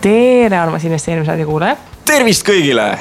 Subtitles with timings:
[0.00, 1.76] tere, armas investeerimisraadio kuulaja.
[2.04, 2.98] tervist kõigile.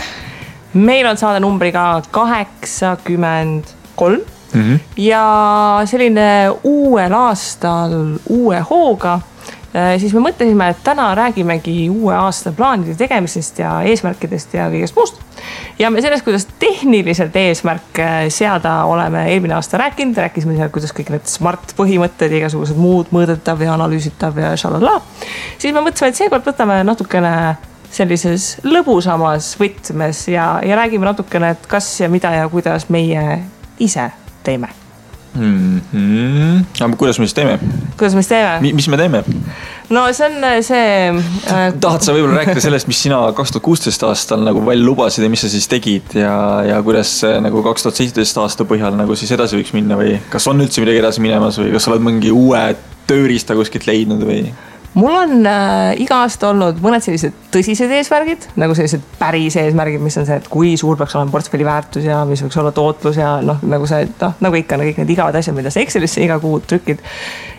[0.73, 3.63] meil on saade numbriga kaheksakümmend
[3.95, 4.21] kolm
[4.53, 4.79] -hmm.
[4.97, 9.28] ja selline uuel aastal uue hooga Äh,
[9.73, 15.21] siis me mõtlesime, et täna räägimegi uue aasta plaanide tegemisest ja eesmärkidest ja kõigest muust.
[15.79, 21.13] ja me sellest, kuidas tehniliselt eesmärke seada, oleme eelmine aasta rääkinud, rääkisime seal, kuidas kõik
[21.13, 24.99] need smart põhimõtted, igasugused muud mõõdetav ja analüüsitav ja šalala.
[25.57, 27.33] siis me mõtlesime, et seekord võtame natukene
[27.91, 33.41] sellises lõbusamas võtmes ja, ja räägime natukene, et kas ja mida ja kuidas meie
[33.79, 34.11] ise
[34.43, 34.78] teeme
[35.33, 35.81] mm.
[35.93, 36.83] -hmm.
[36.85, 37.59] aga kuidas me siis teeme?
[37.97, 38.73] kuidas me siis teeme?
[38.73, 39.23] mis me teeme?
[39.89, 41.73] no see on äh, see äh....
[41.83, 45.29] tahad sa võib-olla rääkida sellest, mis sina kaks tuhat kuusteist aastal nagu välja lubasid ja
[45.29, 46.35] mis sa siis tegid ja,
[46.67, 50.47] ja kuidas nagu kaks tuhat seitseteist aasta põhjal nagu siis edasi võiks minna või kas
[50.47, 52.63] on üldse midagi edasi minemas või kas sa oled mingi uue
[53.09, 54.43] tööriista kuskilt leidnud või?
[54.93, 60.17] Mul on äh, iga aasta olnud mõned sellised tõsised eesmärgid, nagu sellised päris eesmärgid, mis
[60.21, 63.35] on see, et kui suur peaks olema portfelli väärtus ja mis võiks olla tootlus ja
[63.45, 66.59] noh, nagu see, noh nagu ikka kõik need igavad asjad, mida sa Excelisse iga kuu
[66.65, 67.03] trükid.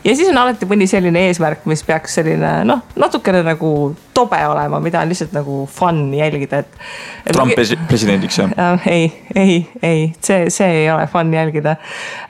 [0.05, 3.73] ja siis on alati mõni selline eesmärk, mis peaks selline noh, natukene nagu
[4.21, 6.81] tobe olema, mida on lihtsalt nagu fun jälgida, et.
[7.33, 7.79] Trump mingi...
[7.89, 8.89] presidendiks jah äh,?
[8.91, 11.77] ei, ei, ei, see, see ei ole fun jälgida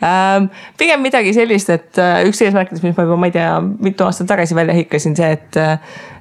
[0.03, 0.51] ähm,.
[0.79, 4.31] pigem midagi sellist, et äh, üks eesmärkidest, mis ma juba, ma ei tea, mitu aastat
[4.31, 5.61] tagasi välja hõikasin, see, et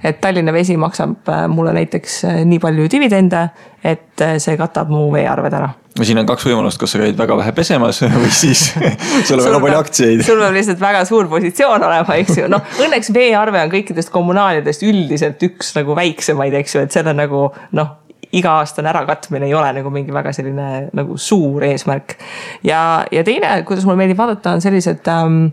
[0.03, 3.49] et Tallinna Vesi maksab äh, mulle näiteks äh, nii palju dividende,
[3.83, 5.73] et äh, see katab mu veearved ära
[6.07, 8.69] siin on kaks võimalust, kas sa käid väga vähe pesemas või siis
[9.27, 10.25] sul on väga palju aktsiaid.
[10.27, 14.85] sul peab lihtsalt väga suur positsioon olema, eks ju, noh õnneks veearve on kõikidest kommunaalidest
[14.87, 17.97] üldiselt üks nagu väiksemaid, eks ju, et selle nagu noh
[18.35, 22.17] iga-aastane ärakatmine ei ole nagu mingi väga selline nagu suur eesmärk.
[22.63, 25.47] ja, ja teine, kuidas mulle meeldib vaadata, on sellised ähm,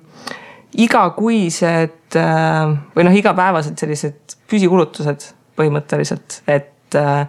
[0.76, 7.24] igakuised äh, või noh, igapäevased sellised püsikulutused põhimõtteliselt, et äh,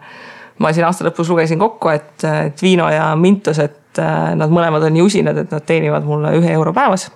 [0.60, 4.88] ma siin aasta lõpus lugesin kokku, et, et Viino ja Mintos, et äh, nad mõlemad
[4.88, 7.12] on nii usinad, et nad teenivad mulle ühe euro päevas.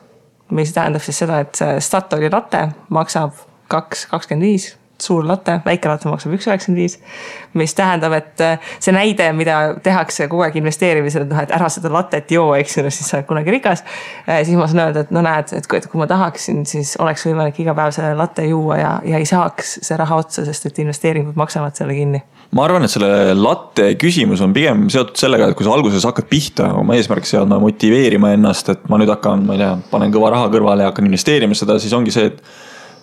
[0.52, 3.32] mis tähendab siis seda, et Statoili latte maksab
[3.72, 6.98] kaks kakskümmend viis suur latte, väike latte maksab üks üheksakümmend viis.
[7.54, 11.70] mis tähendab, et äh, see näide, mida tehakse kogu aeg investeerimisel, et noh, et ära
[11.74, 13.84] seda lattet joo, eks ju, siis sa oled kunagi rikas.
[14.28, 16.96] Äh, siis ma saan öelda, et no näed, et kui, et kui ma tahaksin, siis
[17.02, 20.72] oleks võimalik iga päev selle latte juua ja, ja ei saaks see raha otsa, sest
[20.72, 22.24] et investeeringud maksavad selle kinni
[22.56, 26.28] ma arvan, et selle latte küsimus on pigem seotud sellega, et kui sa alguses hakkad
[26.32, 30.34] pihta oma eesmärki seadma, motiveerima ennast, et ma nüüd hakkan, ma ei tea, panen kõva
[30.36, 32.44] raha kõrvale ja hakkan investeerima seda, siis ongi see, et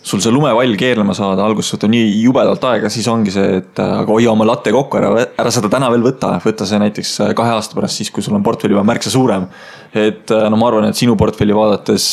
[0.08, 3.94] sul see lumevall keerlema saada, alguses võtab nii jubedalt aega, siis ongi see, et äh,
[4.02, 5.10] aga hoia oma latte kokku, ära,
[5.42, 8.38] ära seda täna veel võta, võta see näiteks äh, kahe aasta pärast, siis kui sul
[8.38, 9.48] on portfell juba märksa suurem.
[9.92, 12.08] et äh, no ma arvan, et sinu portfelli vaadates,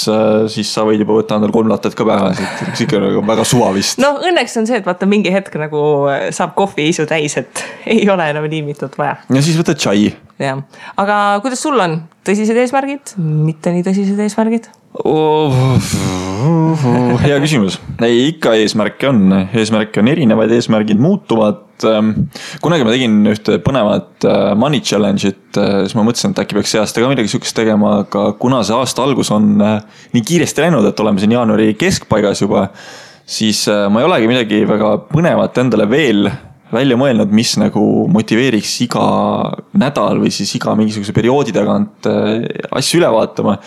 [0.52, 3.72] siis sa võid juba võtta endale kolm lattet ka päevas, et sihuke nagu väga suva
[3.76, 4.00] vist.
[4.04, 5.82] no õnneks on see, et vaata mingi hetk nagu
[6.36, 9.22] saab kohviisu täis, et ei ole enam nii mitut vaja.
[9.32, 10.10] ja siis võtad tšai.
[10.44, 10.66] jah,
[11.00, 14.72] aga kuidas sul on, tõsised eesmärgid, mitte nii tõsised eesmärgid?
[15.04, 15.64] Oh,?
[17.26, 19.24] hea küsimus, ei ikka eesmärke on,
[19.58, 21.64] eesmärke on erinevaid, eesmärgid muutuvad.
[21.90, 22.12] Ähm,
[22.64, 26.76] kunagi ma tegin ühte põnevat äh, money challenge'it, äh, siis ma mõtlesin, et äkki peaks
[26.76, 29.80] see aasta ka midagi sihukest tegema, aga kuna see aasta algus on äh,
[30.16, 32.70] nii kiiresti läinud, et oleme siin jaanuari keskpaigas juba.
[33.26, 36.28] siis ma ei olegi midagi väga põnevat endale veel
[36.70, 37.82] välja mõelnud, mis nagu
[38.14, 39.06] motiveeriks iga
[39.74, 43.58] nädal või siis iga mingisuguse perioodi tagant asju üle vaatama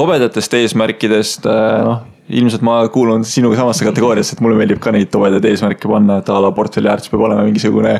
[0.00, 2.00] tobedatest eesmärkidest, äh, noh,
[2.30, 6.30] ilmselt ma kuulun sinuga samasse kategooriasse, et mulle meeldib ka neid tobedaid eesmärke panna, et
[6.30, 7.96] a la portfelli väärtus peab olema mingisugune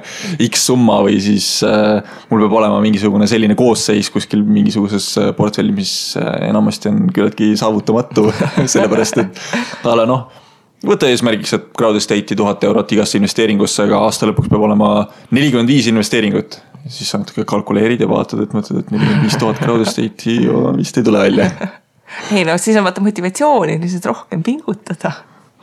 [0.46, 1.98] X summa või siis äh,
[2.30, 7.52] mul peab olema mingisugune selline koosseis kuskil mingisuguses äh, portfellis, mis äh, enamasti on küllaltki
[7.60, 8.28] saavutamatu
[8.74, 9.42] sellepärast et
[9.90, 10.28] a la noh
[10.86, 14.94] võta eesmärgiks, et crowd estate'i tuhat eurot igasse investeeringusse, aga aasta lõpuks peab olema
[15.34, 16.60] nelikümmend viis investeeringut.
[16.88, 20.46] siis sa natuke kalkuleerid ja vaatad, et mõtled, et nelikümmend viis tuhat crowd estate'i
[20.78, 21.50] vist ei tule välja
[22.36, 25.12] ei no siis on vaata motivatsiooni lihtsalt rohkem pingutada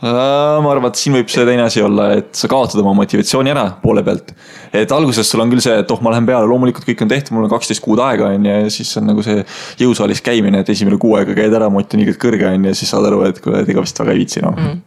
[0.01, 3.63] ma arvan, et siin võib see teine asi olla, et sa kaotad oma motivatsiooni ära
[3.81, 4.29] poole pealt.
[4.69, 7.33] et alguses sul on küll see, et oh, ma lähen peale, loomulikult kõik on tehtud,
[7.33, 9.41] mul on kaksteist kuud aega, on ju, ja siis on nagu see
[9.81, 12.77] jõusaalis käimine, et esimene kuu aega käid ära, mott on ilgelt kõrge, on ju, ja
[12.77, 14.77] siis saad aru, et kuule, et ega vist väga ei viitsi, noh mm.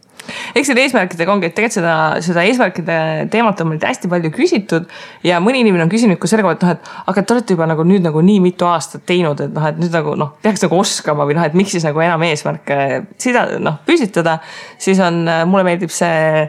[0.55, 1.95] Eks selle eesmärkidega ongi, et tegelikult seda,
[2.25, 2.97] seda eesmärkide
[3.33, 4.87] teemat on meilt hästi palju küsitud.
[5.27, 7.69] ja mõni inimene on küsinud ka selle kohta, et noh, et aga te olete juba
[7.69, 10.79] nagu nüüd nagu nii mitu aastat teinud, et noh, et nüüd nagu noh, peaks nagu
[10.79, 12.79] oskama või noh, et miks siis nagu enam eesmärke
[13.21, 14.39] sida-, noh püstitada.
[14.77, 16.47] siis on, mulle meeldib see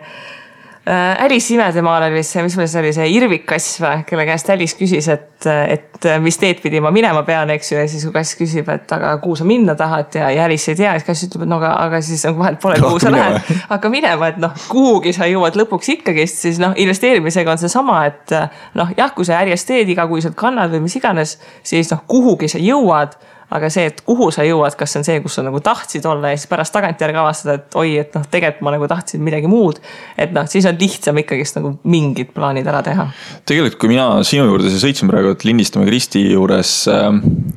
[0.86, 4.74] Alice imedemaal oli see, mis meil see oli, see Irvik kass või, kelle käest Alice
[4.74, 8.34] küsis, et, et mis teed pidi ma minema pean, eks ju, ja siis kui kass
[8.34, 11.44] küsib, et aga kuhu sa minna tahad ja, ja Alice ei tea, siis kass ütleb,
[11.46, 13.38] et no aga, aga siis nagu vahet pole, kuhu sa lähed,
[13.70, 18.34] hakka minema, et noh, kuhugi sa jõuad lõpuks ikkagist, siis noh, investeerimisega on seesama, et
[18.78, 22.58] noh, jah, kui sa järjest teed igakuiselt kannad või mis iganes, siis noh, kuhugi sa
[22.58, 23.14] jõuad
[23.52, 26.32] aga see, et kuhu sa jõuad, kas see on see, kus sa nagu tahtsid olla
[26.32, 29.80] ja siis pärast tagantjärgi avastada, et oi, et noh, tegelikult ma nagu tahtsin midagi muud.
[30.16, 33.08] et noh, siis on lihtsam ikkagist nagu mingid plaanid ära teha.
[33.48, 37.08] tegelikult, kui mina sinu juurde sõitsin praegu, et lindistame Kristi juures äh,.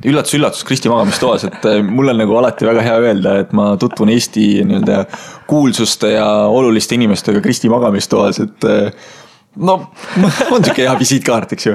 [0.06, 4.12] üllatus-üllatus, Kristi magamistoas, et äh, mul on nagu alati väga hea öelda, et ma tutvun
[4.12, 5.04] Eesti nii-öelda
[5.48, 9.14] kuulsuste ja oluliste inimestega Kristi magamistoas, et äh,
[9.56, 9.76] no
[10.52, 11.74] on sihuke hea visiitkaart, eks ju.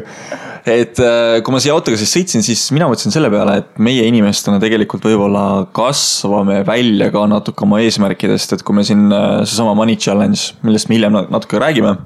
[0.61, 4.03] Et äh, kui ma siia autoga siis sõitsin, siis mina mõtlesin selle peale, et meie
[4.05, 9.73] inimestena tegelikult võib-olla kasvame välja ka natuke oma eesmärkidest, et kui me siin äh, seesama
[9.77, 11.97] money challenge, millest me hiljem natuke räägime.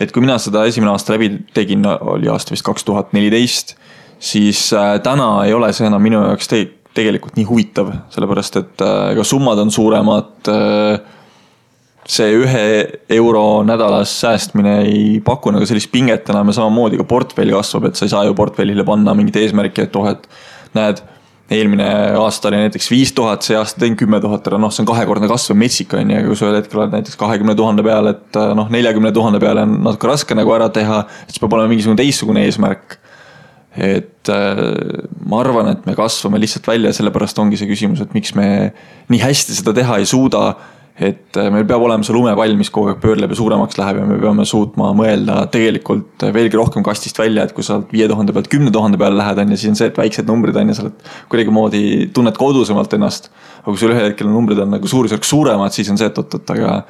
[0.00, 3.74] et kui mina seda esimene aasta läbi tegin, oli aasta vist kaks tuhat neliteist,
[4.16, 6.64] siis äh, täna ei ole see enam minu jaoks te
[6.96, 8.82] tegelikult nii huvitav, sellepärast et
[9.12, 10.48] ega summad on suuremad
[12.10, 12.64] see ühe
[13.14, 17.98] euro nädalas säästmine ei paku nagu sellist pinget enam ja samamoodi ka portfell kasvab, et
[17.98, 20.26] sa ei saa ju portfellile panna mingit eesmärki, et oh, et
[20.74, 21.02] näed,
[21.50, 21.86] eelmine
[22.18, 25.30] aasta oli näiteks viis tuhat, see aasta teen kümme tuhat ära, noh, see on kahekordne
[25.30, 28.40] kasv, metsik on ju, aga kui sa ühel hetkel oled näiteks kahekümne tuhande peal, et
[28.58, 32.44] noh, neljakümne tuhande peale on natuke raske nagu ära teha, siis peab olema mingisugune teistsugune
[32.46, 32.98] eesmärk.
[33.70, 34.60] et äh,
[35.30, 38.72] ma arvan, et me kasvame lihtsalt välja, sellepärast ongi see küsimus, et miks me
[39.10, 40.42] nii hästi seda teha ei suuda
[41.00, 44.06] et äh, meil peab olema see lumepall, mis kogu aeg pöörleb ja suuremaks läheb ja
[44.08, 48.50] me peame suutma mõelda tegelikult veelgi rohkem kastist välja, et kui sa viie tuhande pealt
[48.52, 50.86] kümne tuhande peale lähed, on ju, siis on see, et väiksed numbrid on ju, sa
[50.86, 51.84] oled kuidagimoodi,
[52.16, 53.30] tunned kodusemalt ennast.
[53.62, 56.52] aga kui sul ühel hetkel numbrid on nagu suurusjärk suuremad, siis on see, et oot-oot,
[56.56, 56.82] aga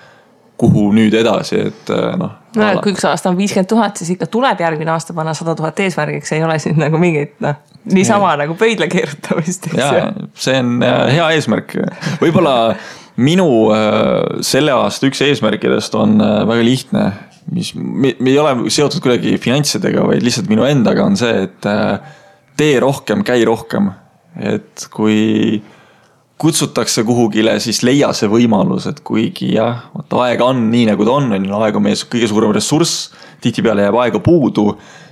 [0.61, 2.35] kuhu nüüd edasi, et äh, noh.
[2.57, 5.55] no ja kui üks aasta on viiskümmend tuhat, siis ikka tuleb järgmine aasta panna sada
[5.57, 7.63] tuhat eesmärgiks, ei ole siin nagu mingit noh,
[7.95, 8.43] niisama ja.
[8.43, 9.71] nagu pöidla keerutamist.
[9.79, 11.79] ja, see on äh, hea eesmärk,
[12.21, 12.57] võib-olla
[13.21, 17.05] minu äh, selle aasta üks eesmärkidest on äh, väga lihtne,
[17.55, 21.99] mis, me ei ole seotud kuidagi finantsidega, vaid lihtsalt minu endaga on see, et äh,
[22.61, 23.93] tee rohkem, käi rohkem.
[24.41, 25.61] et kui
[26.41, 31.17] kutsutakse kuhugile, siis leia see võimalus, et kuigi jah, vot aega on nii, nagu ta
[31.19, 33.11] on, on ju, aeg on meie kõige suurem ressurss.
[33.43, 34.71] tihtipeale jääb aega puudu,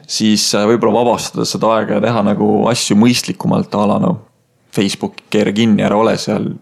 [0.08, 4.25] siis võib-olla vabastada seda aega ja teha nagu asju mõistlikumalt a la noh.
[4.72, 6.52] Facebook, keera kinni, ära ole seal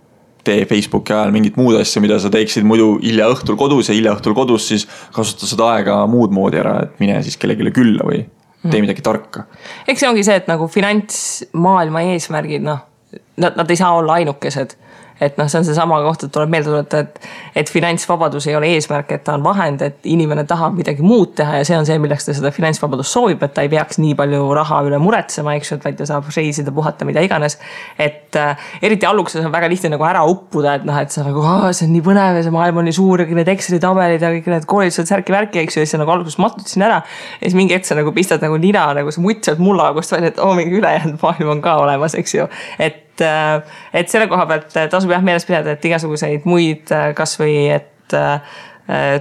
[0.46, 4.14] tee Facebooki ajal mingit muud asja, mida sa teeksid muidu hilja õhtul kodus ja hilja
[4.16, 8.24] õhtul kodus, siis kasuta seda aega muud moodi ära, et mine siis kellelegi külla või
[8.66, 9.46] tee midagi tarka.
[9.86, 12.82] eks see ongi see, et nagu finantsmaailma eesmärgid, noh,
[13.36, 14.74] nad, nad ei saa olla ainukesed
[15.20, 17.28] et noh, see on seesama koht, et tuleb meelde tuletada, et,
[17.62, 21.60] et finantsvabadus ei ole eesmärk, et ta on vahend, et inimene tahab midagi muud teha
[21.60, 24.42] ja see on see, milleks ta seda finantsvabadust soovib, et ta ei peaks nii palju
[24.56, 27.58] raha üle muretsema, eks ju, et vaid ta saab reisida, puhata, mida iganes.
[27.98, 31.44] et äh, eriti alguses on väga lihtne nagu ära uppuda, et noh, et sa nagu,
[31.72, 34.22] see on nii põnev ja see maailm on nii suur ja kõik need Exceli tabelid
[34.22, 37.00] ja kõik need koolitused, särki-värki, eks ju, ja siis sa nagu alguses matud sinna ära.
[37.40, 40.34] ja siis mingi hetk sa nagu pistad nagu nina nagu see mutt sealt mullaaugust välja,
[40.34, 42.48] et oo, mingi ülejäänud maailm on ka olemas, eks ju.
[42.78, 46.92] et et, äh, et selle koha pealt äh, tasub jah meeles pidada, et igasuguseid muid
[46.92, 48.16] äh, kasvõi et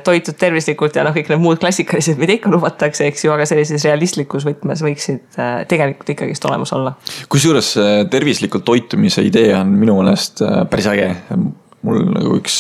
[0.06, 3.82] toitud tervislikult ja noh, kõik need muud klassikalised, mida ikka lubatakse, eks ju, aga sellises
[3.88, 5.40] realistlikus võtmes võiksid
[5.72, 6.92] tegelikult ikkagist olemas olla.
[7.34, 7.72] kusjuures
[8.14, 11.08] tervislikult toitumise idee on minu meelest päris äge.
[11.82, 12.60] mul nagu üks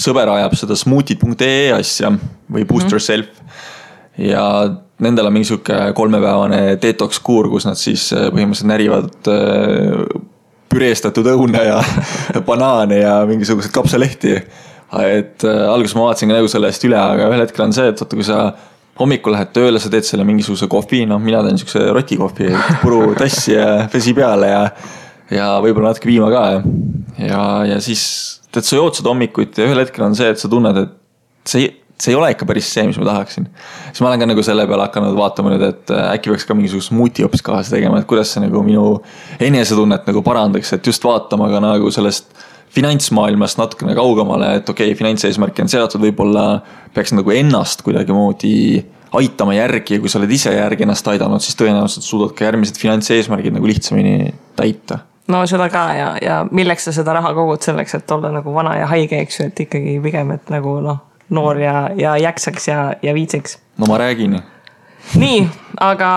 [0.00, 2.14] sõber ajab seda smuutid.ee asja
[2.48, 2.92] või boost mm -hmm.
[2.94, 3.26] yourself
[4.16, 4.46] ja
[5.04, 9.28] nendel on mingi sihuke kolmepäevane detox kuur, kus nad siis põhimõtteliselt närivad
[10.76, 11.80] püreestatud õune ja
[12.48, 14.38] banaane ja mingisuguseid kapsalehti.
[15.02, 17.88] et äh, alguses ma vaatasin ka nagu selle eest üle, aga ühel hetkel on see,
[17.90, 18.40] et vaata, kui sa
[19.00, 22.52] hommikul lähed tööle, sa teed selle mingisuguse kohvi, noh, mina teen siukse rotikohvi,
[22.84, 24.62] purutass ja vesi peale ja.
[25.34, 26.62] ja võib-olla natuke piima ka ja,
[27.18, 27.42] ja,
[27.74, 28.06] ja siis
[28.54, 31.66] tead, sa jood seda hommikuti ja ühel hetkel on see, et sa tunned, et see
[32.00, 33.46] see ei ole ikka päris see, mis ma tahaksin.
[33.88, 36.56] siis ma olen ka nagu selle peale hakanud vaatama nüüd, et äh, äkki peaks ka
[36.56, 38.88] mingisugust smuuti hoopis kaasa tegema, et kuidas see nagu minu
[39.40, 42.28] enesetunnet nagu parandaks, et just vaatama ka nagu sellest
[42.76, 46.60] finantsmaailmast natukene kaugemale, et okei okay,, finantseesmärk on seatud, võib-olla
[46.94, 48.84] peaks nagu ennast kuidagimoodi
[49.16, 52.76] aitama järgi ja kui sa oled ise järgi ennast aidanud, siis tõenäoliselt suudad ka järgmised
[52.80, 55.00] finantseesmärgid nagu lihtsamini täita
[55.32, 58.76] no seda ka ja, ja milleks sa seda raha kogud selleks, et olla nagu vana
[58.82, 62.94] ja haige, eks ju, et ikkagi pigem, et nagu noh noor ja, ja jaksaks ja,
[63.02, 63.58] ja viitsiks.
[63.78, 64.42] no ma räägin
[65.14, 65.46] nii,
[65.80, 66.08] aga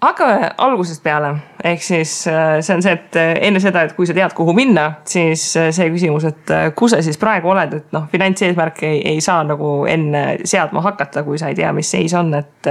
[0.00, 1.32] hakkame algusest peale,
[1.64, 4.54] ehk siis äh, see on see, et äh, enne seda, et kui sa tead, kuhu
[4.56, 9.02] minna, siis äh, see küsimus, et kus sa siis praegu oled, et noh, finantseesmärke ei,
[9.14, 12.70] ei saa nagu enne seadma hakata, kui sa ei tea, mis seis on, et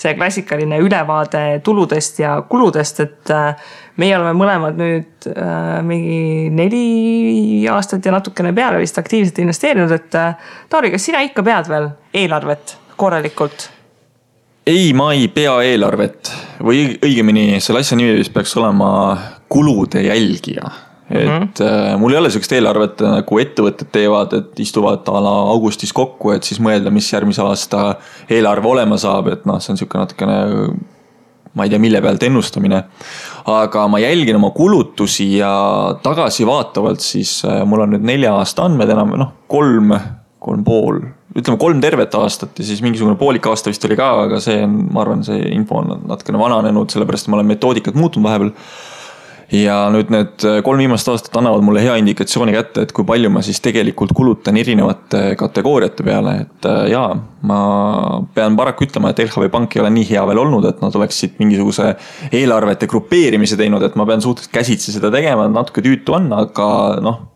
[0.00, 3.34] see klassikaline ülevaade tuludest ja kuludest, et
[4.00, 10.08] meie oleme mõlemad nüüd äh, mingi neli aastat ja natukene peale vist aktiivselt investeerinud, et
[10.70, 11.92] Taari, kas sina ikka pead veel
[12.22, 13.70] eelarvet korralikult?
[14.66, 16.30] Ei, ma ei pea eelarvet
[16.64, 18.90] või õigemini selle asja nimi vist peaks olema
[19.50, 20.70] kulude jälgija.
[21.10, 21.98] et mm -hmm.
[21.98, 26.42] mul ei ole sihukest eelarvet nagu ettevõtted teevad, et istuvad a la augustis kokku, et
[26.42, 27.94] siis mõelda, mis järgmise aasta
[28.30, 30.36] eelarve olema saab, et noh, see on sihuke natukene
[31.54, 32.84] ma ei tea, mille pealt ennustamine.
[33.46, 38.90] aga ma jälgin oma kulutusi ja tagasivaatavalt siis äh, mul on nüüd nelja aasta andmed
[38.92, 39.94] enam noh, kolm,
[40.38, 41.00] kolm pool,
[41.36, 44.78] ütleme kolm tervet aastat ja siis mingisugune poolik aasta vist oli ka, aga see on,
[44.90, 48.54] ma arvan, see info on natukene vananenud, sellepärast ma olen metoodikat muutnud vahepeal.
[49.50, 53.40] Ja nüüd need kolm viimast aastat annavad mulle hea indikatsiooni kätte, et kui palju ma
[53.42, 57.08] siis tegelikult kulutan erinevate kategooriate peale, et äh, jaa,
[57.50, 57.58] ma
[58.36, 61.42] pean paraku ütlema, et LHV Pank ei ole nii hea veel olnud, et nad oleksid
[61.42, 61.96] mingisuguse
[62.30, 66.70] eelarvete grupeerimise teinud, et ma pean suhteliselt käsitsi seda tegema, natuke tüütu on, aga
[67.02, 67.29] noh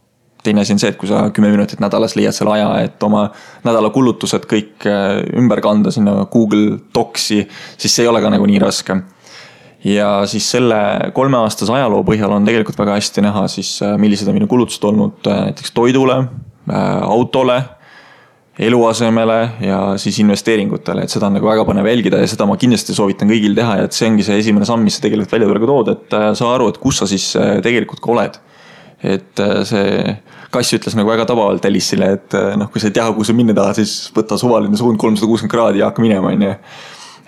[0.45, 3.27] teine asi on see, et kui sa kümme minutit nädalas leiad selle aja, et oma
[3.65, 7.43] nädala kulutused kõik äh, ümber kanda sinna Google Docsi,
[7.79, 8.99] siis see ei ole ka nagu nii raske
[9.85, 10.81] ja siis selle
[11.17, 15.31] kolmeaastase ajaloo põhjal on tegelikult väga hästi näha siis, äh, millised on minu kulutused olnud
[15.31, 16.23] äh, näiteks toidule,
[16.65, 17.59] autole,
[18.57, 22.97] eluasemele ja siis investeeringutele, et seda on nagu väga põnev jälgida ja seda ma kindlasti
[22.97, 25.69] soovitan kõigil teha ja et see ongi see esimene samm, mis sa tegelikult välja praegu
[25.69, 27.27] tood, et saa aru, et kus sa siis
[27.67, 28.39] tegelikult ka oled.
[29.05, 30.17] Et see
[30.55, 33.57] kass ütles nagu väga tabavalt Alice'ile, et noh, kui sa ei tea, kuhu sa minna
[33.57, 36.53] tahad, siis võta suvaline suund kolmsada kuuskümmend kraadi ja hakka minema, on ju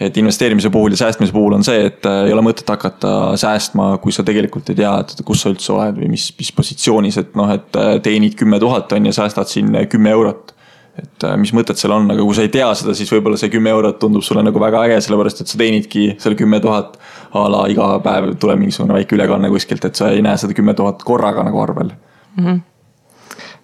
[0.00, 3.94] et investeerimise puhul ja säästmise puhul on see, et äh, ei ole mõtet hakata säästma,
[4.02, 7.38] kui sa tegelikult ei tea, et kus sa üldse oled või mis, mis positsioonis, et
[7.38, 10.52] noh, et äh, teenid kümme tuhat on ju, säästad siin äh, kümme eurot.
[10.96, 13.68] et mis mõtet seal on, aga kui sa ei tea seda, siis võib-olla see kümme
[13.68, 16.96] eurot tundub sulle nagu väga äge, sellepärast et sa teenidki selle kümme tuhat.
[17.34, 20.74] A la iga päev tuleb mingisugune väike ülekanne kuskilt, et sa ei näe seda kümme
[20.74, 21.90] tuhat korraga nagu arvel
[22.36, 22.44] mm.
[22.44, 22.60] -hmm.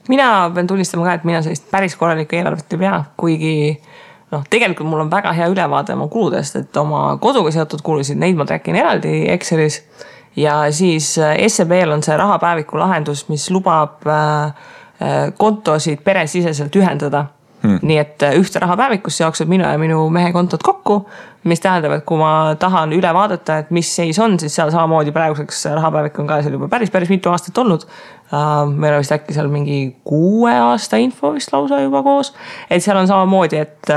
[0.09, 3.81] mina pean tunnistama ka, et mina sellist päris korralikku eelarvet ei pea, kuigi
[4.33, 8.37] noh, tegelikult mul on väga hea ülevaade oma kuludest, et oma koduga seotud kulusid, neid
[8.37, 9.83] ma track in eraldi Excelis.
[10.37, 17.27] ja siis äh, SEB-l on see rahapäeviku lahendus, mis lubab äh, äh, kontosid peresiseselt ühendada
[17.63, 17.79] Hmm.
[17.87, 20.97] nii et ühte rahapäevikusse jookseb minu ja minu mehe kontod kokku,
[21.47, 25.15] mis tähendab, et kui ma tahan üle vaadata, et mis seis on, siis seal samamoodi
[25.15, 28.67] praeguseks rahapäevik on ka seal juba päris, päris mitu aastat olnud uh,.
[28.67, 32.35] meil on vist äkki seal mingi kuue aasta info vist lausa juba koos,
[32.71, 33.95] et seal on samamoodi, et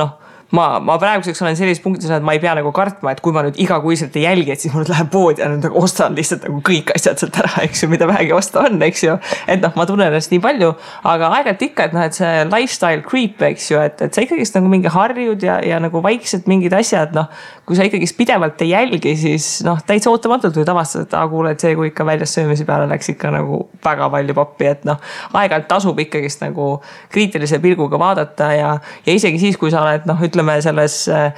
[0.00, 0.16] noh
[0.56, 3.44] ma, ma praeguseks olen sellises punktis, et ma ei pea nagu kartma, et kui ma
[3.46, 6.44] nüüd igakuiselt ei jälgi, et siis ma nüüd lähen poodi ja nüüd nagu ostan lihtsalt
[6.46, 9.16] nagu kõik asjad sealt ära, eks ju, mida vähegi osta on, eks ju.
[9.48, 10.72] et noh, ma tunnen ennast nii palju,
[11.08, 14.58] aga aeg-ajalt ikka, et noh, et see lifestyle creep, eks ju, et, et sa ikkagist
[14.58, 17.30] nagu mingi harjud ja, ja nagu vaikselt mingid asjad, noh.
[17.68, 21.54] kui sa ikkagist pidevalt ei jälgi, siis noh, täitsa ootamatult võid avastada, et aa kuule,
[21.56, 25.00] et see, kui ikka väljas söömise peale läks ikka nagu väga palju pappi, et noh.
[25.32, 26.74] aeg-ajalt tasub ikkagist nagu
[27.12, 28.72] kriitilise pilguga vaadata ja,
[29.06, 31.32] ja isegi siis, kui sa oled noh, ütleme ütleme selles äh,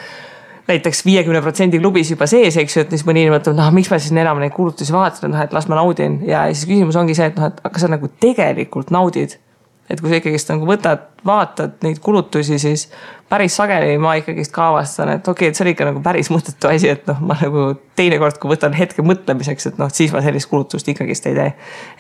[0.69, 3.91] näiteks viiekümne protsendi klubis juba sees, eks ju, et siis mõni inimene mõtleb, noh, miks
[3.93, 7.17] ma siis enam neid kulutusi vaatan, noh, et las ma naudin ja siis küsimus ongi
[7.17, 9.39] see, et noh, et kas sa nagu tegelikult naudid.
[9.85, 12.87] et kui sa ikkagist nagu võtad, vaatad neid kulutusi, siis
[13.29, 16.31] päris sageli ma ikkagist ka avastan, et okei okay,, et see oli ikka nagu päris
[16.33, 20.23] mõttetu asi, et noh, ma nagu teinekord, kui võtan hetke mõtlemiseks, et noh, siis ma
[20.25, 21.51] sellist kulutust ikkagist ei tee.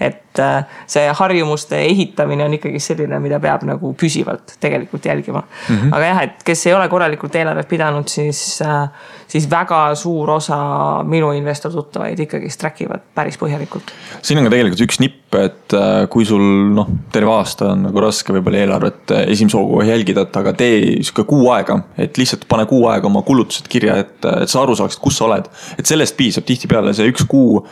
[0.09, 5.76] et äh, see harjumuste ehitamine on ikkagi selline, mida peab nagu püsivalt tegelikult jälgima mm.
[5.76, 5.95] -hmm.
[5.95, 8.88] aga jah, et kes ei ole korralikult eelarvet pidanud, siis, äh,
[9.28, 10.59] siis väga suur osa
[11.07, 13.95] minu investor tuttavaid ikkagist track ivad päris põhjalikult.
[14.23, 16.43] siin on ka tegelikult üks nipp, et äh, kui sul
[16.75, 21.28] noh, terve aasta on nagu raske võib-olla eelarvet esimese hooga jälgida, et aga tee sihuke
[21.30, 25.00] kuu aega, et lihtsalt pane kuu aega oma kulutused kirja, et, et sa aru saaksid,
[25.00, 25.47] kus sa oled.
[25.78, 27.62] et sellest piisab tihtipeale see üks kuu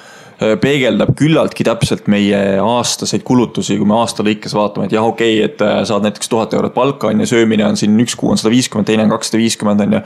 [0.62, 5.49] peegeldab küllaltki täpselt meie aastaseid kulutusi, kui me aasta lõikes vaatame, et jah, okei okay,,
[5.49, 8.40] et äh, saad näiteks tuhat eurot palka on ju, söömine on siin üks kuu on
[8.40, 10.02] sada viiskümmend, teine on kakssada viiskümmend on ju.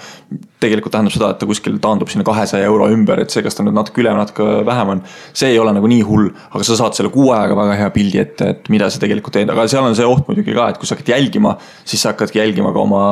[0.62, 3.64] tegelikult tähendab seda, et ta kuskil taandub sinna kahesaja euro ümber, et see, kas ta
[3.66, 5.02] nüüd natuke üle või natuke vähem on.
[5.36, 8.22] see ei ole nagu nii hull, aga sa saad selle kuu ajaga väga hea pildi
[8.22, 10.88] ette, et mida sa tegelikult teed, aga seal on see oht muidugi ka, et kui
[10.88, 13.04] sa hakkad jälgima, siis sa hakkadki jälgima ka oma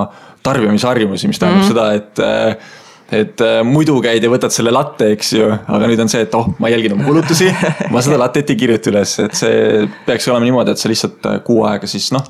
[0.44, 1.72] tarbimisharjumusi, mis tähendab mm -hmm.
[1.72, 2.82] seda, et äh,
[3.14, 6.34] et äh, muidu käid ja võtad selle latte, eks ju, aga nüüd on see, et
[6.38, 7.50] oh, ma jälgin oma kulutusi.
[7.94, 11.38] ma seda lattet ei kirjuta üles, et see peaks olema niimoodi, et sa lihtsalt äh,
[11.46, 12.24] kuu aega siis noh,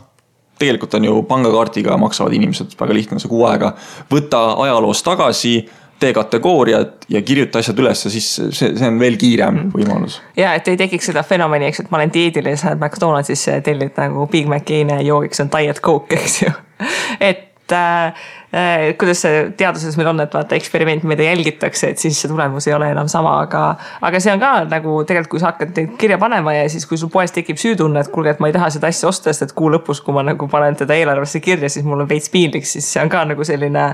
[0.59, 3.73] tegelikult on ju pangakaardiga maksavad inimesed, väga lihtne on see kuu aega.
[4.13, 5.57] võta ajaloos tagasi
[6.01, 9.73] tee kategooriad ja kirjuta asjad üles, siis see, see on veel kiirem mm.
[9.75, 10.21] võimalus.
[10.37, 13.97] ja et ei tekiks seda fenomeni, eks, et ma olen dieedil ja sa ja tellid
[13.97, 16.55] nagu Big Maci joogiks on diet coke, eks ju.
[17.31, 18.07] et äh,
[18.53, 22.69] äh, kuidas see teaduses meil on, et vaata eksperiment, mida jälgitakse, et siis see tulemus
[22.69, 23.65] ei ole enam sama, aga.
[24.05, 27.01] aga see on ka nagu tegelikult, kui sa hakkad neid kirja panema ja siis, kui
[27.01, 29.57] sul poes tekib süütunne, et kuulge, et ma ei taha seda asja osta, sest et
[29.57, 32.89] kuu lõpus, kui ma nagu panen teda eelarvesse kirja, siis mul on veits piinlik, siis
[32.95, 33.91] see on ka nagu selline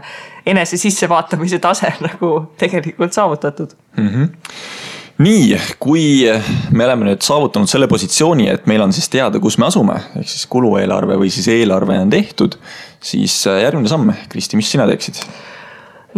[0.50, 4.08] enese sissevaatamise tase nagu tegelikult saavutatud mm.
[4.08, 6.04] -hmm nii, kui
[6.72, 10.28] me oleme nüüd saavutanud selle positsiooni, et meil on siis teada, kus me asume, ehk
[10.30, 12.56] siis kulueelarve või siis eelarve on tehtud,
[13.04, 15.20] siis äh, järgmine samm, Kristi, mis sina teeksid?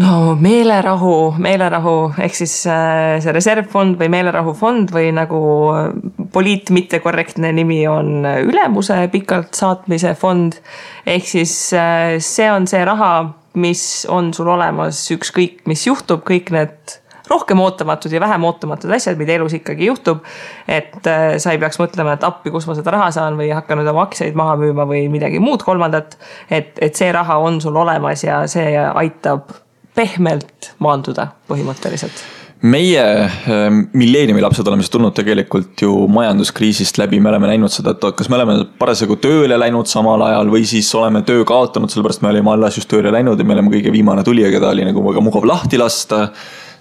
[0.01, 5.43] no meelerahu, meelerahu ehk siis äh, see reservfond või meelerahufond või nagu
[5.75, 5.91] äh,
[6.33, 10.57] poliit mittekorrektne nimi on ülemuse pikalt saatmise fond.
[11.05, 13.13] ehk siis see on see raha,
[13.53, 17.02] mis on sul olemas, ükskõik mis juhtub, kõik need
[17.33, 20.23] rohkem ootamatud ja vähem ootamatud asjad, mida elus ikkagi juhtub.
[20.69, 23.79] et äh, sa ei peaks mõtlema, et appi, kus ma seda raha saan või hakka
[23.79, 26.19] nüüd oma aktsiaid maha müüma või midagi muud kolmandat.
[26.51, 29.51] et, et see raha on sul olemas ja see aitab
[29.97, 32.23] pehmelt maanduda põhimõtteliselt
[32.63, 33.03] meie
[33.51, 38.05] ähm, milleeniumi lapsed oleme siis tulnud tegelikult ju majanduskriisist läbi, me oleme näinud seda, et
[38.17, 42.31] kas me oleme parasjagu tööle läinud samal ajal või siis oleme töö kaotanud, sellepärast me
[42.31, 45.25] olime alles just tööle läinud ja me oleme kõige viimane tulija, keda oli nagu väga
[45.27, 46.29] mugav lahti lasta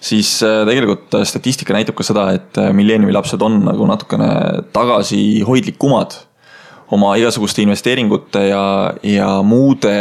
[0.02, 4.32] siis äh, tegelikult äh, statistika näitab ka seda, et äh, milleeniumi lapsed on nagu natukene
[4.74, 6.18] tagasihoidlikumad
[6.92, 8.66] oma igasuguste investeeringute ja,
[9.06, 9.96] ja muude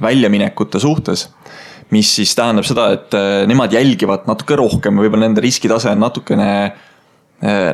[0.00, 1.28] väljaminekute suhtes.
[1.90, 3.14] mis siis tähendab seda, et
[3.50, 6.46] nemad jälgivad natuke rohkem, võib-olla nende riskitase on natukene,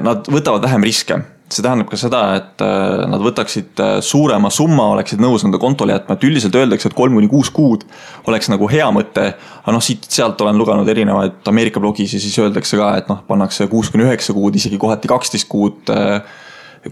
[0.01, 4.89] nad võtavad vähem riske see tähendab ka seda, et äh, nad võtaksid äh, suurema summa,
[4.97, 7.85] oleksid nõus enda kontole jätma, et üldiselt öeldakse, et kolm kuni kuus kuud
[8.27, 9.29] oleks nagu hea mõte.
[9.63, 13.69] aga noh, siit-sealt olen lugenud erinevaid Ameerika blogis ja siis öeldakse ka, et noh, pannakse
[13.71, 16.19] kuus kuni üheksa kuud, isegi kohati kaksteist kuud äh,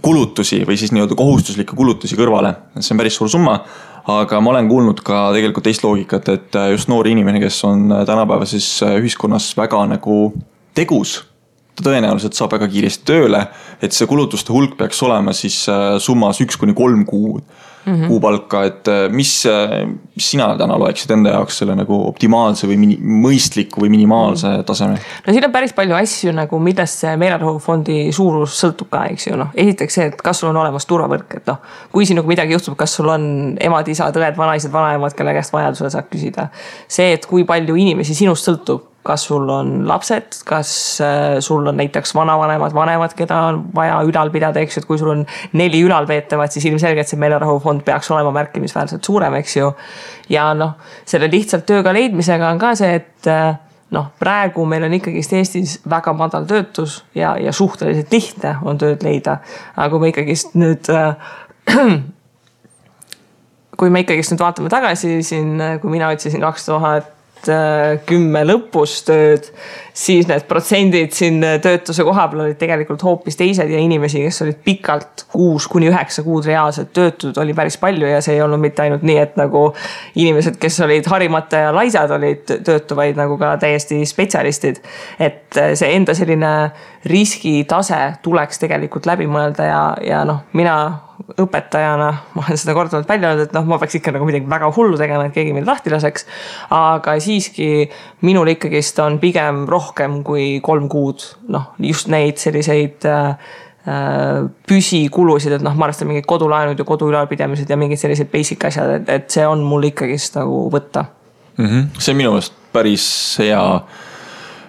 [0.02, 3.58] kulutusi või siis nii-öelda kohustuslikke kulutusi kõrvale, see on päris suur summa.
[4.11, 8.66] aga ma olen kuulnud ka tegelikult teist loogikat, et just noor inimene, kes on tänapäevases
[9.00, 10.18] ühiskonnas väga nagu
[10.75, 11.23] tegus
[11.82, 13.46] tõenäoliselt saab väga kiiresti tööle.
[13.82, 17.42] et see kulutuste hulk peaks olema siis äh, summas üks kuni kolm kuud
[17.84, 18.06] mm -hmm.
[18.08, 22.76] kuupalka, et äh, mis, äh, mis sina täna loeksid enda jaoks selle nagu optimaalse või
[22.76, 24.64] mini, mõistliku või minimaalse mm -hmm.
[24.64, 24.98] taseme?
[25.26, 29.37] no siin on päris palju asju nagu, millest see meelerahufondi suurus sõltub ka, eks ju
[29.37, 31.58] noh, esiteks see, et kas sul on olemas turvavõrk, et noh.
[31.92, 35.90] kui sinuga midagi juhtub, kas sul on emad, isad, õed, vanaisad, vanaemad, kelle käest vajadusel
[35.90, 36.48] saad küsida.
[36.88, 40.70] see, et kui palju inimesi sinust sõltub kas sul on lapsed, kas
[41.04, 44.98] äh, sul on näiteks vanavanemad, vanemad, keda on vaja ülal pidada, eks ju, et kui
[45.00, 45.24] sul on
[45.60, 49.70] neli ülalpeetavat, siis ilmselgelt see meelerahufond peaks olema märkimisväärselt suurem, eks ju.
[50.32, 53.60] ja noh, selle lihtsalt tööga leidmisega on ka see, et äh,
[53.94, 59.04] noh, praegu meil on ikkagist Eestis väga madal töötus ja, ja suhteliselt lihtne on tööd
[59.04, 59.38] leida.
[59.76, 61.12] aga kui me ikkagist nüüd äh,
[63.78, 67.13] kui me ikkagist nüüd vaatame tagasi siin, kui mina otsisin kaks tuhat
[67.50, 69.46] Äh, kümme lõpus tööd,
[69.94, 74.61] siis need protsendid siin töötuse koha peal olid tegelikult hoopis teised ja inimesi, kes olid
[74.64, 78.85] pikalt kuus kuni üheksa kuud reaalselt töötud, oli päris palju ja see ei olnud mitte
[78.87, 79.66] ainult nii, et nagu
[80.14, 84.80] inimesed, kes olid harimata ja laisad, olid töötu, vaid nagu ka täiesti spetsialistid.
[85.18, 86.54] et äh, see enda selline
[87.11, 90.78] riskitase tuleks tegelikult läbi mõelda ja, ja noh, mina
[91.40, 94.70] õpetajana, ma olen seda korduvalt välja öelnud, et noh, ma peaks ikka nagu midagi väga
[94.74, 96.27] hullu tegema, et keegi mind lahti laseks.
[96.74, 97.68] aga siiski
[98.27, 101.22] minul ikkagist on pigem rohkem kui kolm kuud,
[101.55, 103.53] noh just neid selliseid äh,
[103.87, 108.64] äh püsikulusid, et noh, ma arvestan mingid kodulaenud ja kodu ülalpidamised ja mingid sellised basic
[108.70, 111.07] asjad, et, et see on mul ikkagist nagu võtta
[111.57, 111.66] mm.
[111.66, 111.87] -hmm.
[111.98, 113.07] see on minu meelest päris
[113.38, 113.62] hea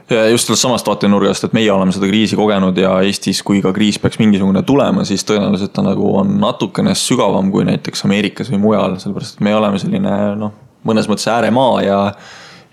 [0.10, 3.98] just sellest samast vaatenurgast, et meie oleme seda kriisi kogenud ja Eestis, kui ka kriis
[4.02, 9.00] peaks mingisugune tulema, siis tõenäoliselt ta nagu on natukene sügavam kui näiteks Ameerikas või mujal,
[9.02, 10.54] sellepärast et me oleme selline noh,
[10.86, 12.00] mõnes mõttes ääremaa ja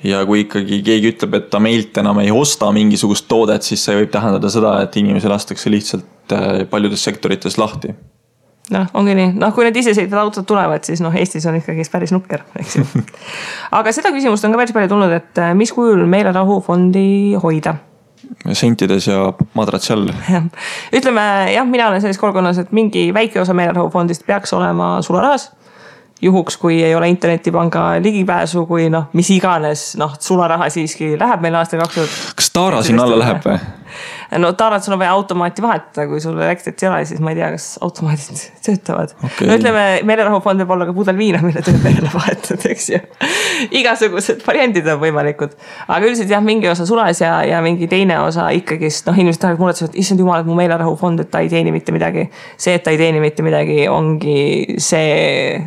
[0.03, 3.95] ja kui ikkagi keegi ütleb, et ta meilt enam ei osta mingisugust toodet, siis see
[4.01, 7.95] võib tähendada seda, et inimesi lastakse lihtsalt äh, paljudes sektorites lahti
[8.71, 12.13] noh, ongi nii, noh, kui need isesõitvad autod tulevad, siis noh, Eestis on ikkagi päris
[12.15, 12.85] nukker, eks ju.
[13.79, 17.77] aga seda küsimust on ka päris palju tulnud, et äh, mis kujul meelerahufondi hoida
[18.53, 20.09] sentides ja madratsi all.
[20.99, 25.51] ütleme jah, mina olen selles kogukonnas, et mingi väike osa meelerahufondist peaks olema sularahas.
[26.23, 31.57] juhuks, kui ei ole internetipanga ligipääsu, kui noh, mis iganes, noh, sularaha siiski läheb meil
[31.59, 32.19] aastal kaks tuhat.
[32.39, 33.57] kas Taara sinna alla läheb või?
[34.39, 37.39] no Taarat, sul on vaja automaati vahetada, kui sul elektrit ei ole, siis ma ei
[37.39, 39.49] tea, kas automaadid töötavad Okei.
[39.49, 43.03] no ütleme, meelerahufond võib olla ka pudel viina, mille tööpehele vahetad, eks ju.
[43.83, 45.57] igasugused variandid on võimalikud,
[45.89, 49.67] aga üldiselt jah, mingi osa sules ja, ja mingi teine osa ikkagist noh, inimesed tegelikult
[49.67, 52.29] muretsevad, issand jumal, et mu meelerahufond, et ta ei teeni mitte midagi.
[52.57, 55.63] see, et ta ei teeni mitte midagi, ongi see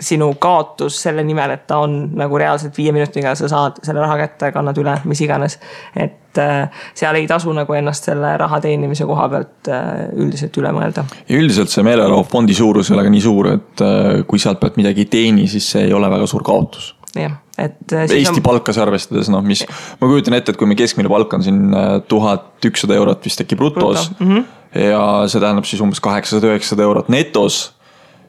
[0.00, 4.18] sinu kaotus selle nimel, et ta on nagu reaalselt viie minutiga sa saad selle raha
[4.20, 5.58] kätte, kannad üle, mis iganes.
[5.96, 10.70] et äh, seal ei tasu nagu ennast selle raha teenimise koha pealt äh, üldiselt üle
[10.76, 11.04] mõelda.
[11.28, 14.78] ja üldiselt see meelelahufondi suurus ei ole ka nii suur, et äh, kui sealt pealt
[14.78, 16.92] midagi ei teeni, siis see ei ole väga suur kaotus.
[17.18, 17.80] jah, et.
[17.92, 18.44] äh, Eesti on...
[18.46, 19.64] palkasid arvestades, noh, mis,
[19.98, 23.42] ma kujutan ette, et kui meie keskmine palk on siin äh, tuhat ükssada eurot vist
[23.42, 24.46] äkki brutos Bruto, mhm.
[24.78, 27.64] ja see tähendab siis umbes kaheksasada, üheksasada eurot netos.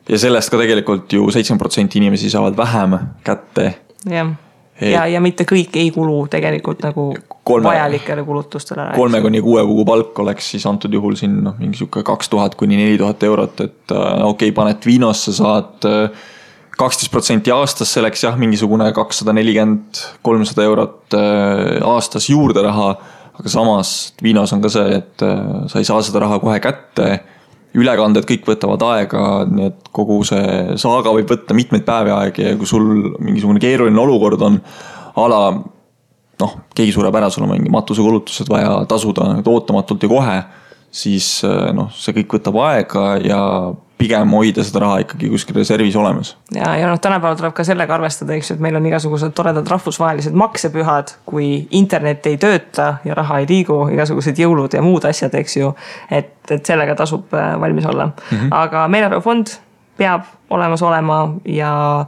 [0.09, 3.73] Ja sellest ka tegelikult ju seitsekümmend protsenti inimesi saavad vähem kätte.
[4.09, 4.31] jah,
[4.79, 8.91] Et- ja, ja mitte kõik ei kulu tegelikult nagu Kolme- vajalikele kulutustele.
[8.95, 12.55] kolme kuni kuue kuu palk oleks siis antud juhul siin noh, mingi sihuke kaks tuhat
[12.55, 15.87] kuni neli tuhat eurot, et äh, okei okay,, paned Viinosse, saad
[16.79, 22.93] kaksteist protsenti aastas, see oleks jah, mingisugune kakssada nelikümmend, kolmsada eurot äh, aastas juurde raha.
[23.39, 27.19] aga samas Viinos on ka see, et äh, sa ei saa seda raha kohe kätte.
[27.77, 32.55] Ülekanded kõik võtavad aega, nii et kogu see saaga võib võtta mitmeid päevi aega ja
[32.57, 32.87] kui sul
[33.21, 34.57] mingisugune keeruline olukord on
[35.19, 35.41] a la
[36.39, 40.37] noh, keegi sureb ära, sul on mingi matusekulutused vaja tasuda nüüd ootamatult ja kohe,
[40.91, 43.43] siis eh, noh, see kõik võtab aega ja
[43.99, 46.31] pigem hoida seda raha ikkagi kuskil reservis olemas.
[46.55, 49.67] ja, ja noh, tänapäeval tuleb ka sellega arvestada, eks ju, et meil on igasugused toredad
[49.67, 55.35] rahvusvahelised maksepühad, kui internet ei tööta ja raha ei liigu, igasugused jõulud ja muud asjad,
[55.41, 55.73] eks ju.
[56.11, 58.55] et, et sellega tasub äh, valmis olla mm, -hmm.
[58.63, 59.57] aga meelerahufond
[59.97, 62.05] peab olemas olema ja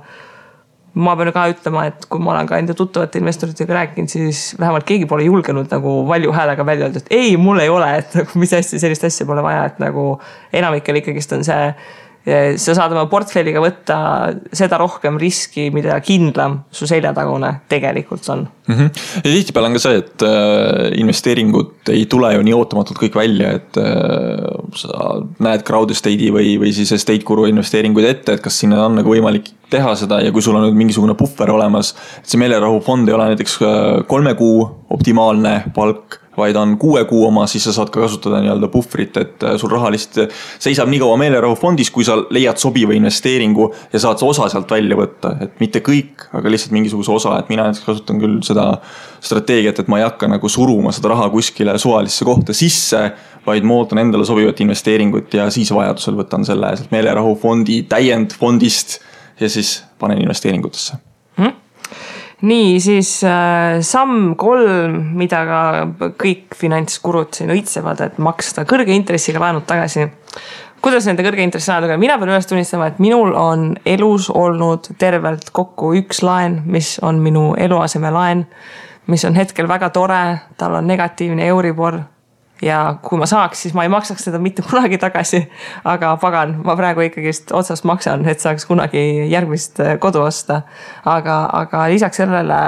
[0.93, 4.85] ma pean ka ütlema, et kui ma olen ka enda tuttavate investoritega rääkinud, siis vähemalt
[4.87, 8.41] keegi pole julgenud nagu valju häälega välja öelda, et ei, mul ei ole, et nagu
[8.41, 10.05] mis asja, sellist asja pole vaja, et nagu
[10.61, 11.71] enamikel ikkagist on see
[12.21, 13.95] sa saad oma portfelliga võtta
[14.53, 18.75] seda rohkem riski, mida kindlam su seljatagune tegelikult on mm.
[18.75, 19.01] -hmm.
[19.23, 23.55] ja tihtipeale on ka see, et äh, investeeringud ei tule ju nii ootamatult kõik välja,
[23.57, 24.45] et äh,
[24.77, 29.01] sa näed crowd estate'i või, või siis estate guru investeeringuid ette, et kas sinna on
[29.01, 31.95] nagu võimalik teha seda ja kui sul on nüüd mingisugune puhver olemas.
[32.23, 37.45] see meelerahufond ei ole näiteks äh, kolme kuu optimaalne palk vaid on kuue kuu oma,
[37.47, 41.17] siis sa saad ka kasutada nii-öelda puhvrit, et äh, sul raha lihtsalt seisab nii kaua
[41.19, 46.27] meelerahufondis, kui sa leiad sobiva investeeringu ja saad osa sealt välja võtta, et mitte kõik,
[46.37, 48.67] aga lihtsalt mingisuguse osa, et mina näiteks kasutan küll seda
[49.19, 53.03] strateegiat, et ma ei hakka nagu suruma seda raha kuskile suvalisse kohta sisse,
[53.45, 58.99] vaid ma ootan endale sobivat investeeringut ja siis vajadusel võtan selle sealt meelerahufondi täiendfondist
[59.41, 61.01] ja siis panen investeeringutesse
[62.41, 65.61] nii, siis äh, samm kolm, mida ka
[66.21, 70.07] kõik finantskurud siin õitsevad, et maksta kõrge intressiga laenud tagasi.
[70.81, 75.93] kuidas nende kõrge intressilaenudega, mina pean üles tunnistama, et minul on elus olnud tervelt kokku
[75.99, 78.47] üks laen, mis on minu eluasemelaen,
[79.07, 80.23] mis on hetkel väga tore,
[80.57, 82.01] tal on negatiivne Euribor
[82.61, 85.43] ja kui ma saaks, siis ma ei maksaks seda mitte kunagi tagasi.
[85.83, 90.61] aga pagan, ma praegu ikkagist otsast maksan, et saaks kunagi järgmist äh, kodu osta.
[91.05, 92.61] aga, aga lisaks sellele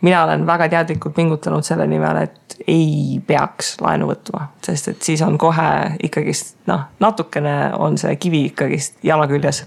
[0.00, 5.22] mina olen väga teadlikult pingutanud selle nimel, et ei peaks laenu võtma, sest et siis
[5.24, 9.64] on kohe ikkagist noh, natukene on see kivi ikkagist jala küljes.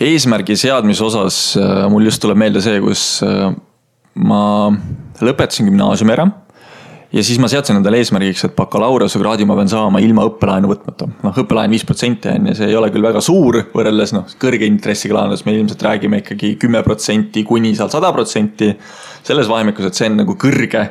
[0.00, 3.50] eesmärgi seadmise osas äh, mul just tuleb meelde see, kus äh,
[4.14, 4.42] ma
[5.20, 6.30] lõpetasin gümnaasiumi ära
[7.14, 11.08] ja siis ma seadsin endale eesmärgiks, et bakalaureusekraadi ma pean saama ilma õppelaenu võtmata.
[11.22, 14.66] noh, õppelaen viis protsenti on ju, see ei ole küll väga suur võrreldes noh, kõrge
[14.68, 18.72] intressiga laenudest, me ilmselt räägime ikkagi kümme protsenti kuni seal sada protsenti.
[19.24, 20.82] selles vahemikus, et see on nagu kõrge,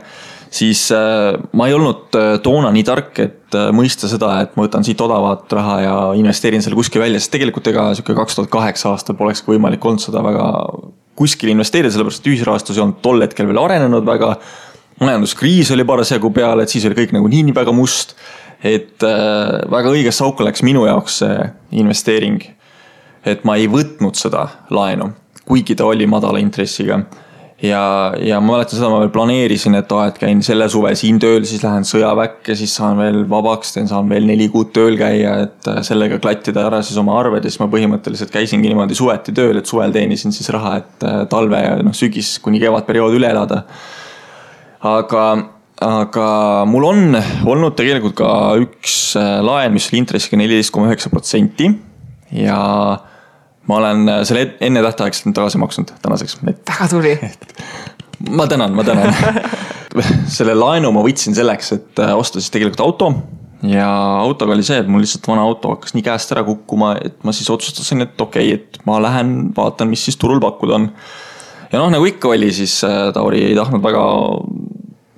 [0.53, 4.65] siis äh, ma ei olnud äh, toona nii tark, et äh, mõista seda, et ma
[4.65, 8.53] võtan siit odavat raha ja investeerin selle kuskile välja, sest tegelikult ega sihuke kaks tuhat
[8.53, 10.47] kaheksa aastal polekski võimalik olnud seda väga
[11.19, 14.37] kuskile investeerida, sellepärast et ühisrahastus ei olnud tol hetkel veel arenenud väga
[15.01, 18.17] majanduskriis oli parasjagu peal, et siis oli kõik nagu nii, nii väga must.
[18.63, 22.43] et äh, väga õigesse auku läks minu jaoks see investeering.
[23.25, 25.13] et ma ei võtnud seda laenu,
[25.47, 27.01] kuigi ta oli madala intressiga.
[27.63, 31.19] ja, ja ma mäletan seda, ma veel planeerisin, et aa, et käin selle suve siin
[31.19, 35.71] tööl, siis lähen sõjaväkke, siis saan veel vabaks, saan veel neli kuud tööl käia, et
[35.71, 39.57] äh, sellega klattida ära siis oma arved ja siis ma põhimõtteliselt käisingi niimoodi suveti tööl,
[39.57, 43.63] et suvel teenisin siis raha, et äh, talve ja noh, sügis kuni kevadperiood üle elada
[44.83, 45.23] aga,
[45.83, 46.27] aga
[46.69, 47.17] mul on
[47.47, 48.29] olnud tegelikult ka
[48.63, 51.71] üks äh, laen, mis oli intressiga neliteist koma üheksa protsenti
[52.33, 52.59] ja
[53.69, 57.15] ma olen selle ennetähtaegselt tagasi maksnud tänaseks, väga tubli.
[58.37, 59.13] ma tänan, ma tänan.
[60.37, 63.13] selle laenu ma võtsin selleks, et äh, osta siis tegelikult auto.
[63.63, 63.87] ja
[64.19, 67.31] autoga oli see, et mul lihtsalt vana auto hakkas nii käest ära kukkuma, et ma
[67.35, 70.89] siis otsustasin, et okei okay,, et ma lähen vaatan, mis siis turul pakkuda on.
[71.71, 74.03] ja noh, nagu ikka oli, siis äh, Tauri ei tahtnud väga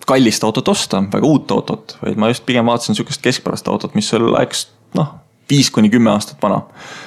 [0.05, 4.11] kallist autot osta, väga uut autot, vaid ma just pigem vaatasin sihukest keskpärast autot, mis
[4.13, 5.13] oleks noh,
[5.49, 6.61] viis kuni kümme aastat vana.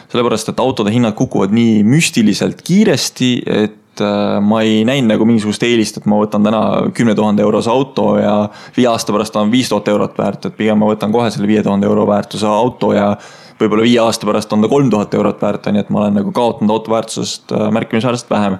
[0.08, 5.62] sellepärast, et autode hinnad kukuvad nii müstiliselt kiiresti, et äh, ma ei näinud nagu mingisugust
[5.66, 6.62] eelist, et ma võtan täna
[6.94, 8.36] kümne tuhande eurose auto ja
[8.76, 11.62] viie aasta pärast on viis tuhat eurot väärt, et pigem ma võtan kohe selle viie
[11.66, 13.14] tuhande euro väärtuse auto ja
[13.58, 16.20] võib-olla viie aasta pärast on ta kolm tuhat eurot väärt, on ju, et ma olen
[16.22, 18.58] nagu kaotanud auto väärtusest äh, märkimisväärselt vähem.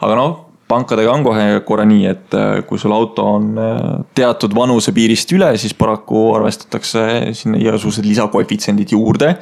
[0.00, 3.80] aga noh, pankadega on kohe korra nii, et äh, kui sul auto on äh,
[4.16, 7.04] teatud vanusepiirist üle, siis paraku arvestatakse
[7.36, 9.34] sinna igasugused lisakoefitsiendid juurde.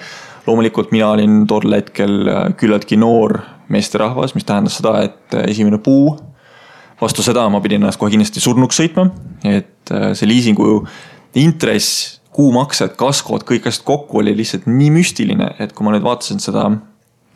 [0.49, 3.39] loomulikult mina olin tol hetkel äh, küllaltki noor
[3.69, 6.17] meesterahvas, mis tähendas seda, et esimene puu.
[7.01, 9.05] vastu seda ma pidin ennast kohe kindlasti surnuks sõitma,
[9.47, 10.81] et see liisingu
[11.39, 16.43] intress, kuumaksed, kaskod, kõik asjad kokku oli lihtsalt nii müstiline, et kui ma nüüd vaatasin
[16.43, 16.65] seda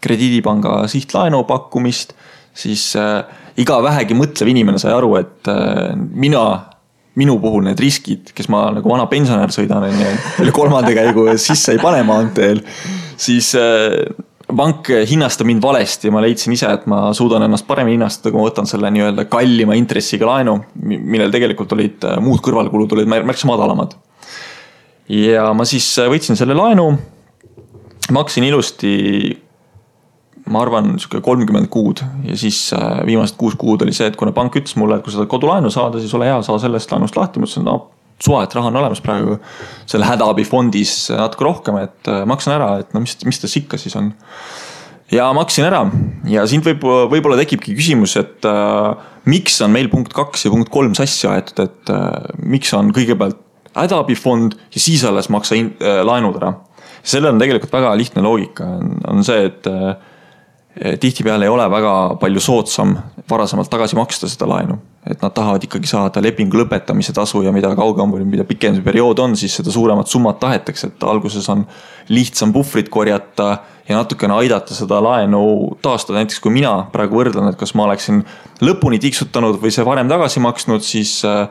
[0.02, 2.16] krediidipanga sihtlaenu pakkumist,
[2.55, 3.22] siis äh,
[3.60, 6.42] iga vähegi mõtlev inimene sai aru, et äh, mina,
[7.18, 10.12] minu puhul need riskid, kes ma nagu vana pensionär sõidan, on ju,
[10.44, 12.62] üle kolmanda käigu sisse ei pane maanteel,
[13.20, 13.98] siis äh,
[14.52, 18.40] pank hinnastab mind valesti ja ma leidsin ise, et ma suudan ennast paremini hinnastada, kui
[18.40, 23.50] ma võtan selle nii-öelda kallima intressiga laenu, millel tegelikult olid äh, muud kõrvalkulud olid märksa
[23.50, 23.96] madalamad.
[25.12, 26.92] ja ma siis võtsin selle laenu,
[28.16, 28.92] maksin ilusti
[30.50, 34.35] ma arvan, sihuke kolmkümmend kuud ja siis äh, viimased kuus kuud oli see, et kuna
[34.35, 37.18] pank ütles mulle, et kui sa tahad kodulaenu saada, siis ole hea, saa sellest laenust
[37.18, 37.76] lahti, ma ütlesin, no
[38.22, 39.38] suva, et raha on olemas praegu
[39.90, 43.96] selle hädaabifondis natuke rohkem, et äh, maksan ära, et no mis, mis tas ikka siis
[43.98, 44.12] on.
[45.12, 45.85] ja maksin ära
[46.31, 50.72] ja siin võib, võib-olla tekibki küsimus, et äh, miks on meil punkt kaks ja punkt
[50.74, 53.40] kolm sassi aetud, et äh, miks on kõigepealt
[53.76, 56.55] hädaabifond ja siis alles maksa in, äh, laenud ära.
[57.02, 58.64] sellel on tegelikult väga lihtne loogika,
[59.11, 59.96] on see, et äh,
[61.00, 62.94] tihtipeale ei ole väga palju soodsam
[63.30, 64.78] varasemalt tagasi maksta seda laenu.
[65.11, 68.85] et nad tahavad ikkagi saada lepingu lõpetamise tasu ja mida kaugem või mida pikem see
[68.87, 71.64] periood on, siis seda suuremat summat tahetakse, et alguses on
[72.08, 73.48] lihtsam puhvrit korjata
[73.88, 75.42] ja natukene aidata seda laenu
[75.82, 78.22] taastada, näiteks kui mina praegu võrdlen, et kas ma oleksin
[78.62, 81.48] lõpuni tiksutanud või see varem tagasi maksnud, siis äh,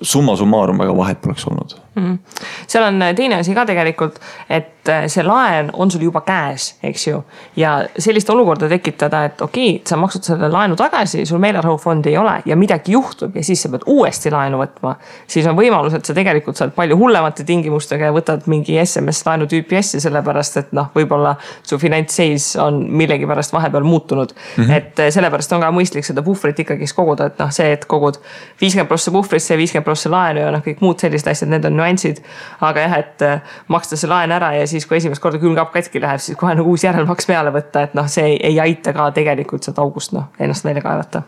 [0.00, 2.02] summa summarum väga vahet poleks olnud mm.
[2.02, 2.18] -hmm.
[2.66, 4.18] seal on äh, teine asi ka tegelikult,
[4.50, 7.24] et äh, see laen on sul juba käes, eks ju.
[7.56, 12.18] ja sellist olukorda tekitada, et okei okay,, sa maksad selle laenu tagasi, sul meelerahufondi ei
[12.18, 14.94] ole ja midagi juhtub ja siis sa pead uuesti laenu võtma.
[15.26, 19.46] siis on võimalus, et sa tegelikult saad palju hullemate tingimustega ja võtad mingi SMS laenu
[19.46, 24.64] tüüpi asja, sellepärast et noh, võib-olla su finantsseis on millegipärast vahepeal muutunud mm.
[24.64, 24.72] -hmm.
[24.72, 28.18] et äh, sellepärast on ka mõistlik seda puhvrit ikkagist koguda, et noh, see, et kogud
[28.60, 31.76] viiskümmend prossa puhvrisse ja viiskümmend prossa laenu ja noh, kõik muud sellised asjad, need on
[31.84, 32.20] nüansid.
[32.64, 36.02] aga jah, et äh, maksta see laen ära ja siis, kui esimest korda külmkapp katki
[36.02, 39.10] läheb, siis kohe nagu uus järelmaks peale võtta, et noh, see ei, ei aita ka
[39.16, 41.24] tegelikult sealt august noh, ennast välja kaevata.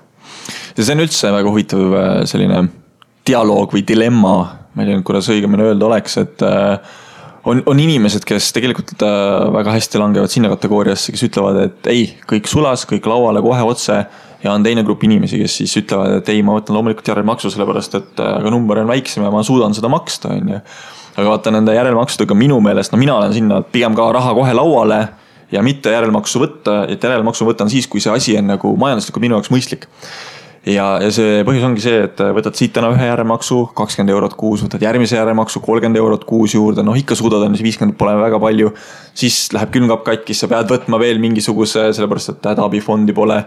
[0.77, 2.67] ja see on üldse väga huvitav äh, selline
[3.27, 4.37] dialoog või dilemma,
[4.75, 6.95] ma ei tea nüüd, kuidas õigemini öelda oleks, et äh,
[7.47, 9.03] on, on inimesed, kes tegelikult
[9.55, 14.01] väga hästi langevad sinna kategooriasse, kes ütlevad, et ei, kõik sulas, kõik lauale kohe otse
[14.45, 17.99] ja on teine grupp inimesi, kes siis ütlevad, et ei, ma võtan loomulikult järelmaksu, sellepärast
[17.99, 20.63] et äh, aga number on väiksem ja ma suudan seda maksta, on ju.
[21.17, 25.01] aga vaata nende järelmaksudega minu meelest, no mina olen sinna pigem ka raha kohe lauale
[25.53, 29.39] ja mitte järelmaksu võtta, et järelmaksu võtan siis, kui see asi on nagu majanduslikult minu
[29.39, 29.87] jaoks mõistlik
[30.67, 34.65] ja, ja see põhjus ongi see, et võtad siit täna ühe järelmaksu, kakskümmend eurot kuus,
[34.67, 38.41] võtad järgmise järelmaksu, kolmkümmend eurot kuus juurde, noh ikka suudad, on ju, viiskümmend pole väga
[38.43, 38.73] palju.
[39.17, 43.39] siis läheb külmkapp katki, sa pead võtma veel mingisuguse, sellepärast et hädaabifondi pole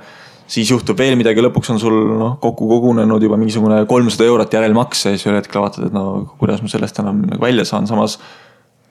[0.50, 5.14] siis juhtub veel midagi, lõpuks on sul noh, kokku kogunenud juba mingisugune kolmsada eurot järelmakse
[5.14, 6.06] ja siis ühel hetkel vaatad, et no
[6.42, 8.20] kuidas ma sellest enam nagu välja saan, samas.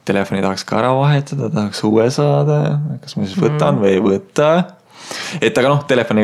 [0.09, 3.83] Telefoni tahaks ka ära vahetada, tahaks uue saada, kas ma siis võtan mm.
[3.83, 4.53] või ei võta.
[5.45, 6.23] et aga noh, telefoni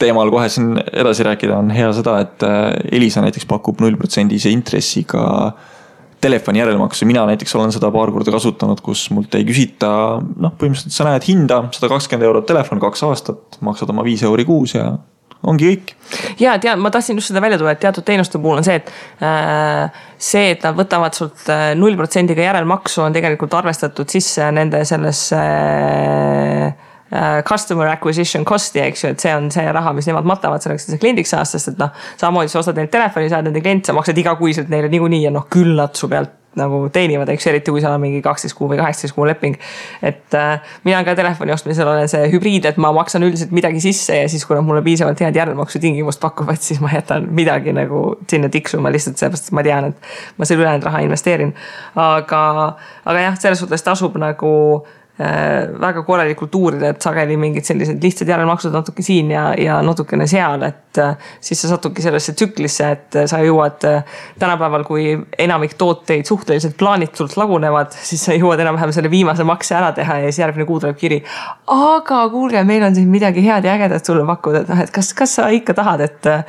[0.00, 5.24] teemal kohe siin edasi rääkida on hea seda, et äh, Elisa näiteks pakub nullprotsendise intressiga
[6.20, 10.96] telefoni järelmaksu, mina näiteks olen seda paar korda kasutanud, kus mult ei küsita, noh, põhimõtteliselt
[10.96, 14.88] sa näed hinda, sada kakskümmend eurot telefon, kaks aastat, maksad oma viis euri kuus ja
[15.46, 15.92] ongi kõik.
[16.40, 18.90] ja tead, ma tahtsin just seda välja tuua, et teatud teenuste puhul on see, et
[19.22, 24.82] äh, see, et nad võtavad sult äh, null protsendiga järelmaksu, on tegelikult arvestatud sisse nende
[24.88, 25.44] sellesse
[26.66, 26.72] Äh,
[27.46, 30.96] customer acquisition cost'i, eks ju, et see on see raha, mis nemad matavad selleks, et
[30.96, 31.92] sa kliendiks saad, sest et noh.
[32.18, 35.30] samamoodi sa ostad neilt telefoni, sa oled nende klient, sa maksad igakuiselt neile niikuinii ja
[35.34, 38.56] noh, küll nad su pealt nagu teenivad, eks ju, eriti kui seal on mingi kaksteist
[38.56, 39.58] kuu või kaheksateist kuu leping.
[40.02, 44.16] et äh, mina ka telefoni ostmisel olen see hübriid, et ma maksan üldiselt midagi sisse
[44.22, 48.48] ja siis, kui nad mulle piisavalt head järelmaksutingimust pakuvad, siis ma jätan midagi nagu sinna
[48.52, 51.52] tiksuma lihtsalt sellepärast, et ma tean, et ma selle ülejäänud raha investeerin.
[51.94, 52.44] aga,
[53.04, 58.28] aga jah, selles suhtes tasub nagu Äh, väga korralikult uurida, et sageli mingid sellised lihtsad
[58.28, 63.16] järelmaksud natuke siin ja, ja natukene seal, et äh, siis sa satudki sellesse tsüklisse, et
[63.16, 63.80] äh, sa jõuad
[64.38, 69.94] tänapäeval, kui enamik tooteid suhteliselt plaanitult lagunevad, siis sa jõuad enam-vähem selle viimase makse ära
[69.96, 71.22] teha ja siis järgmine kuu tuleb kiri.
[71.72, 75.14] aga kuulge, meil on siin midagi head ja ägedat sulle pakkuda, et noh, et kas,
[75.16, 76.44] kas sa ikka tahad, et äh,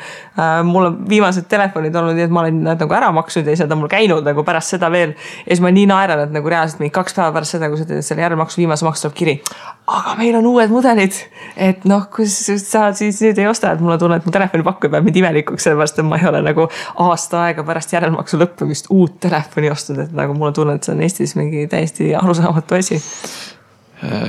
[0.68, 3.64] mul on viimased telefonid olnud nii, et ma olen need nagu ära maksnud ja siis
[3.64, 5.16] nad on mul käinud nagu pärast seda veel.
[5.46, 7.88] ja siis ma nii naeran, et nagu reaalselt mingi kaks päeva pärast seda, kui sa
[7.88, 9.42] teed selle järelmaksu jaoks viimase maksu tuleb kiri.
[9.88, 11.16] aga meil on uued mudelid,
[11.56, 15.06] et noh, kus sa siis nüüd ei osta, et mulle tunne, et mu telefonipakkuja peab
[15.06, 16.66] mind imelikuks, sellepärast et ma ei ole nagu
[17.06, 21.06] aasta aega pärast järelmaksu lõppemist uut telefoni ostnud, et nagu mulle tunne, et see on
[21.06, 23.00] Eestis mingi täiesti arusaamatu asi.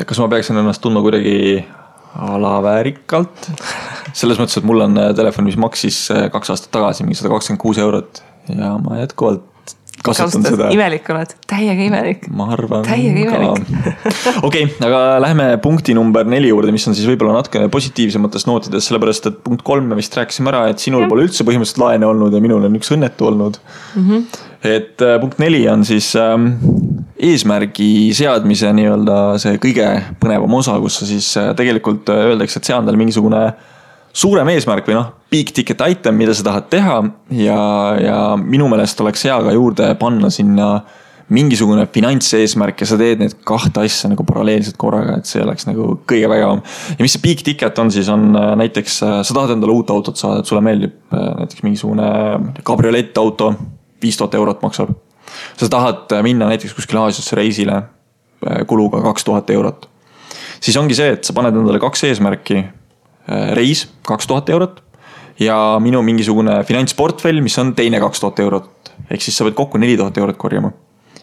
[0.06, 1.64] kas ma peaksin ennast tundma kuidagi
[2.28, 3.50] alaväärikalt.
[4.12, 7.82] selles mõttes, et mul on telefon, mis maksis kaks aastat tagasi mingi sada kakskümmend kuus
[7.82, 8.22] eurot
[8.54, 9.57] ja ma jätkuvalt
[10.08, 10.68] kasutan seda.
[10.74, 12.26] imelik oled, täiega imelik.
[12.34, 12.84] ma arvan.
[12.86, 13.94] täiega imelik.
[14.48, 19.30] okei, aga lähme punkti number neli juurde, mis on siis võib-olla natukene positiivsemates nootides, sellepärast
[19.30, 21.12] et punkt kolm me vist rääkisime ära, et sinul ja.
[21.12, 24.04] pole üldse põhimõtteliselt laene olnud ja minul on üks õnnetu olnud mm.
[24.04, 24.44] -hmm.
[24.74, 26.52] et äh, punkt neli on siis ähm,
[27.18, 29.88] eesmärgi seadmise nii-öelda see kõige
[30.20, 33.74] põnevam osa, kus sa siis äh, tegelikult äh, öeldakse, et sea endale mingisugune äh,
[34.18, 36.96] suurem eesmärk või noh, big ticket item, mida sa tahad teha
[37.38, 37.60] ja,
[38.02, 40.70] ja minu meelest oleks hea ka juurde panna sinna
[41.28, 45.90] mingisugune finantseesmärk ja sa teed need kahte asja nagu paralleelselt korraga, et see oleks nagu
[46.08, 46.62] kõige vägevam.
[46.94, 49.92] ja mis see big ticket on, siis on äh, näiteks, äh, sa tahad endale uut
[49.92, 52.08] autot saada, et sulle meeldib äh, näiteks mingisugune
[52.64, 53.52] kabriolettauto,
[54.02, 54.96] viis tuhat eurot maksab.
[55.60, 57.82] sa tahad minna näiteks kuskile Aasiasse reisile
[58.66, 59.88] kuluga kaks tuhat eurot.
[60.60, 62.64] siis ongi see, et sa paned endale kaks eesmärki
[63.56, 64.82] reis, kaks tuhat eurot.
[65.38, 68.92] ja minu mingisugune finantsportfell, mis on teine kaks tuhat eurot.
[69.10, 70.72] ehk siis sa pead kokku neli tuhat eurot korjama.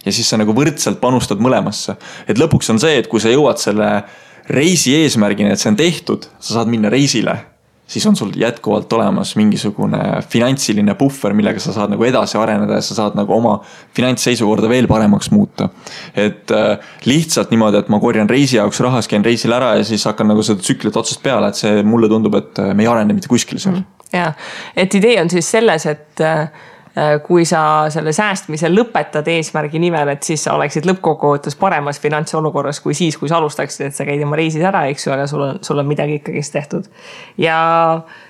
[0.06, 1.96] ja siis sa nagu võrdselt panustad mõlemasse.
[2.28, 4.04] et lõpuks on see, et kui sa jõuad selle
[4.50, 7.55] reisi eesmärgini, et see on tehtud, sa saad minna reisile
[7.88, 12.86] siis on sul jätkuvalt olemas mingisugune finantsiline puhver, millega sa saad nagu edasi areneda ja
[12.86, 13.60] sa saad nagu oma
[13.96, 15.70] finantsseisukorda veel paremaks muuta.
[16.16, 19.84] et äh, lihtsalt niimoodi, et ma korjan reisi jaoks raha, siis käin reisil ära ja
[19.86, 22.92] siis hakkan nagu seda tsüklit otsast peale, et see mulle tundub, et äh, me ei
[22.92, 23.84] arene mitte kuskile seal.
[24.14, 24.32] ja,
[24.76, 26.48] et idee on siis selles, et Äh,
[27.28, 27.60] kui sa
[27.92, 33.28] selle säästmise lõpetad eesmärgi nimel, et siis sa oleksid lõppkokkuvõttes paremas finantsolukorras kui siis, kui
[33.28, 35.90] sa alustaksid, et sa käid oma reisid ära, eks ju, aga sul on, sul on
[35.90, 36.88] midagi ikkagist tehtud.
[37.42, 37.58] ja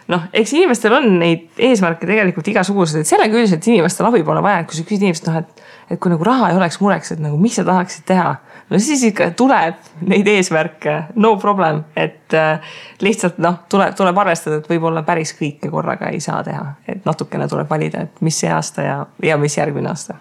[0.09, 4.63] noh, eks inimestel on neid eesmärke tegelikult igasuguseid, et sellega üldiselt inimestel abi pole vaja,
[4.63, 7.21] et kui sa küsid inimeselt, noh, et, et kui nagu raha ei oleks mureks, et
[7.21, 8.33] nagu mis sa tahaksid teha
[8.69, 9.77] no siis ikka tuleb
[10.09, 12.75] neid eesmärke, no problem, et äh,
[13.05, 17.47] lihtsalt noh, tuleb, tuleb arvestada, et võib-olla päris kõike korraga ei saa teha, et natukene
[17.51, 20.17] tuleb valida, et mis see aasta ja, ja mis järgmine aasta.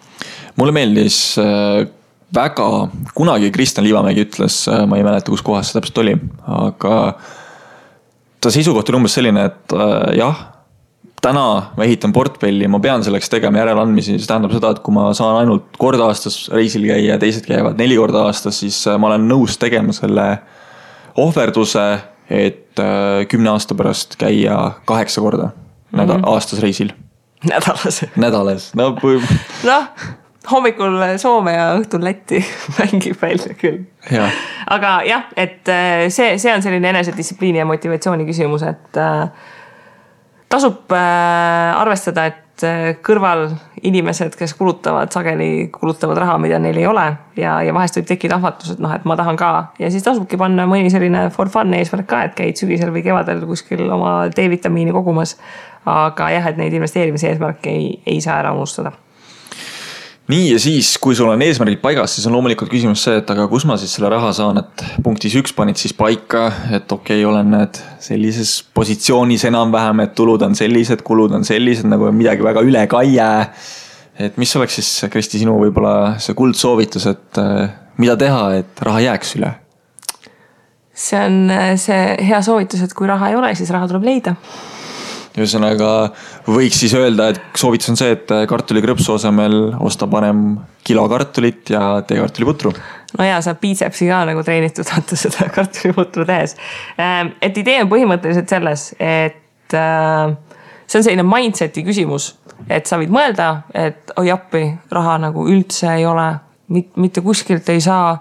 [0.57, 1.85] mulle meeldis äh,
[2.35, 2.71] väga,
[3.15, 6.17] kunagi Kristjan Liivamägi ütles, äh, ma ei mäleta, kus kohas see täpselt oli,
[6.61, 6.97] aga
[8.41, 9.79] ta seisukoht oli umbes selline, et
[10.19, 10.51] jah
[11.25, 11.45] täna
[11.77, 15.41] ma ehitan portfelli, ma pean selleks tegema järeleandmisi, see tähendab seda, et kui ma saan
[15.43, 19.29] ainult kord aastas reisil käia ja teised käivad neli korda aastas, siis äh, ma olen
[19.31, 20.27] nõus tegema selle
[21.21, 21.87] ohverduse,
[22.33, 24.59] et äh, kümne aasta pärast käia
[24.89, 25.53] kaheksa korda
[25.95, 26.35] nädal mm, -hmm.
[26.35, 26.93] aastas reisil.
[27.49, 28.05] nädalas.
[28.27, 29.23] nädalas, no kui.
[29.71, 29.85] noh,
[30.51, 32.45] hommikul Soome ja õhtul Lätti
[32.79, 33.85] mängib välja küll.
[34.71, 39.29] aga jah, et äh, see, see on selline enesedistsipliini ja motivatsiooni küsimus, et äh,
[40.53, 43.49] tasub äh, arvestada, et äh, kõrval
[43.85, 48.39] inimesed, kes kulutavad, sageli kulutavad raha, mida neil ei ole ja, ja vahest võib tekkida
[48.39, 51.75] ahvatlus, et noh, et ma tahan ka ja siis tasubki panna mõni selline for fun
[51.77, 55.37] eesmärk ka, et käid sügisel või kevadel kuskil oma D-vitamiini kogumas.
[55.85, 58.95] aga jah, et neid investeerimise eesmärke ei, ei saa ära unustada
[60.33, 63.45] nii ja siis, kui sul on eesmärgid paigas, siis on loomulikult küsimus see, et aga
[63.51, 67.27] kus ma siis selle raha saan, et punktis üks panid siis paika, et okei okay,,
[67.29, 72.65] olen nüüd sellises positsioonis enam-vähem, et tulud on sellised, kulud on sellised, nagu midagi väga
[72.65, 73.51] üle ka ei jää.
[74.25, 79.05] et mis oleks siis, Kristi, sinu võib-olla see kuldsoovitus, et äh, mida teha, et raha
[79.11, 79.53] jääks üle?
[80.95, 84.39] see on äh, see hea soovitus, et kui raha ei ole, siis raha tuleb leida
[85.35, 85.91] ühesõnaga
[86.47, 90.45] võiks siis öelda, et soovitus on see, et kartulikrõpsu asemel osta parem
[90.87, 92.75] kilo kartulit ja tee kartuliputru.
[93.19, 96.57] no ja saab biitsepsi ka nagu treenitud vaata seda kartuliputru tehes.
[97.01, 100.37] Ähm, et idee on põhimõtteliselt selles, et äh,
[100.87, 102.35] see on selline mindset'i küsimus
[102.71, 106.29] et sa võid mõelda, et oi appi, raha nagu üldse ei ole,
[106.71, 108.15] mitte kuskilt ei saa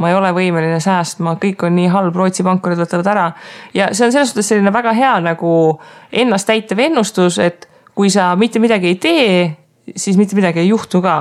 [0.00, 3.26] ma ei ole võimeline säästma, kõik on nii halb, Rootsi pankurid võtavad ära.
[3.76, 5.52] ja see on selles suhtes selline väga hea nagu
[6.12, 9.34] ennast täitev ennustus, et kui sa mitte midagi ei tee,
[9.96, 11.18] siis mitte midagi ei juhtu ka.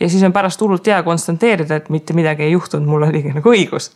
[0.00, 3.52] ja siis on pärast hullult hea konstanteerida, et mitte midagi ei juhtunud, mul oligi nagu
[3.52, 3.92] õigus.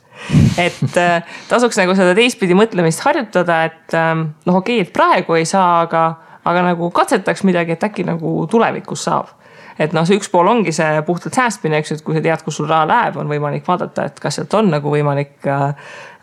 [0.58, 5.40] et äh, tasuks nagu seda teistpidi mõtlemist harjutada, et ähm, noh, okei okay,, et praegu
[5.40, 6.04] ei saa, aga,
[6.44, 9.37] aga nagu katsetaks midagi, et äkki nagu tulevikus saab
[9.78, 12.44] et noh, see üks pool ongi see puhtalt säästmine, eks ju, et kui sa tead,
[12.44, 15.64] kus sul raha läheb, on võimalik vaadata, et kas sealt on nagu võimalik äh,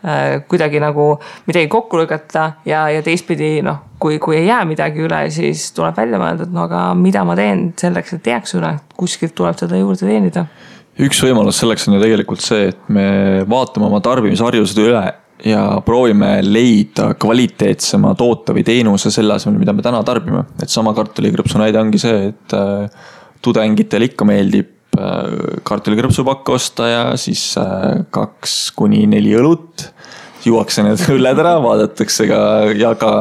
[0.04, 1.08] äh, kuidagi nagu
[1.48, 5.98] midagi kokku lükata ja, ja teistpidi noh, kui, kui ei jää midagi üle, siis tuleb
[5.98, 9.80] välja mõelda, et no aga mida ma teen selleks, et jääks üle, kuskilt tuleb seda
[9.80, 10.46] juurde teenida
[11.02, 13.06] üks võimalus selleks on ju tegelikult see, et me
[13.48, 15.04] vaatame oma tarbimisharjumused üle
[15.44, 20.44] ja proovime leida kvaliteetsema toote või teenuse selle asemel, mida me täna tarbime.
[20.62, 22.88] et sama kartulikrõpsu näide ongi see, et äh,
[23.46, 29.88] tudengitele ikka meeldib äh, kartulikrõpsupakk osta ja siis äh, kaks kuni neli õlut.
[30.46, 32.40] juuakse need õlled ära, vaadatakse ka
[32.76, 33.12] jalga,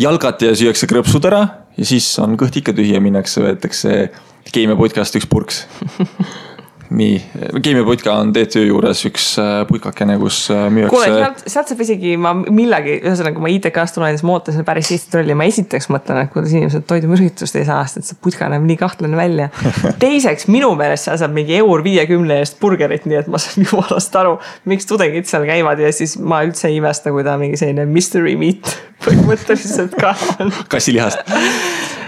[0.00, 1.44] jalgat ja süüakse krõpsud ära
[1.78, 4.08] ja siis on kõht ikka tühi ja minnakse, võetakse
[4.54, 5.64] keemiaputkast üks purks
[6.90, 7.22] nii,
[7.62, 10.92] keemiaputka on TTÜ juures üks äh, putkakene, kus äh, müüakse.
[10.92, 14.90] kuule, sealt, sealt saab isegi ma millagi, ühesõnaga ma ITK-st tulen, siis ma ootasin päris
[14.92, 18.66] lihtsat rolli, ma esiteks mõtlen, et kuidas inimesed toidumürgitust ei saa, sest see putka näeb
[18.68, 19.48] nii kahtlane välja.
[20.04, 24.20] teiseks, minu meelest seal saab mingi eur viiekümne eest burgerit, nii et ma saan jumalast
[24.20, 24.36] aru,
[24.70, 28.36] miks tudengid seal käivad ja siis ma üldse ei imesta, kui ta mingi selline mystery
[28.40, 30.54] meat põhimõtteliselt ka on.
[30.72, 31.24] kassilihast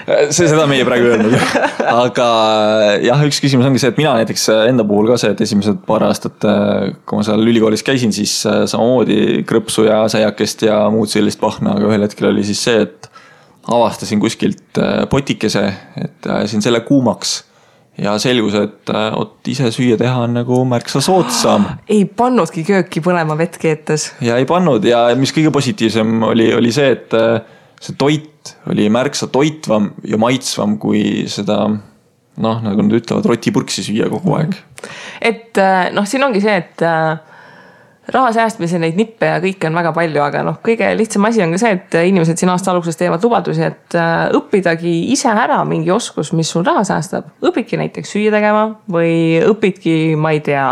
[0.07, 1.35] see, seda meie praegu ei öelnud.
[2.05, 2.29] aga
[3.05, 6.07] jah, üks küsimus ongi see, et mina näiteks enda puhul ka see, et esimesed paar
[6.09, 6.47] aastat,
[7.07, 11.91] kui ma seal ülikoolis käisin, siis samamoodi krõpsu ja säiakest ja muud sellist pahna, aga
[11.91, 13.11] ühel hetkel oli siis see, et
[13.67, 14.81] avastasin kuskilt
[15.11, 15.67] potikese,
[15.99, 17.41] et ajasin selle kuumaks
[17.99, 21.67] ja selgus, et vot ise süüa teha on nagu märksa soodsam.
[21.95, 24.13] ei pannudki kööki põlema vett keetes.
[24.25, 27.17] ja ei pannud ja mis kõige positiivsem oli, oli see, et
[27.83, 28.36] see toit
[28.71, 31.65] oli märksa toitvam ja maitsvam kui seda
[32.37, 34.59] noh, nagu nad ütlevad, rotipurksi süüa kogu aeg.
[35.21, 37.17] et äh, noh, siin ongi see, et äh,
[38.13, 41.55] raha säästmise neid nippe ja kõike on väga palju, aga noh, kõige lihtsam asi on
[41.55, 45.91] ka see, et inimesed siin aasta alguses teevad lubadusi, et äh, õppidagi ise ära mingi
[45.95, 47.33] oskus, mis sul raha säästab.
[47.43, 50.67] õpidki näiteks süüa tegema või õpidki, ma ei tea,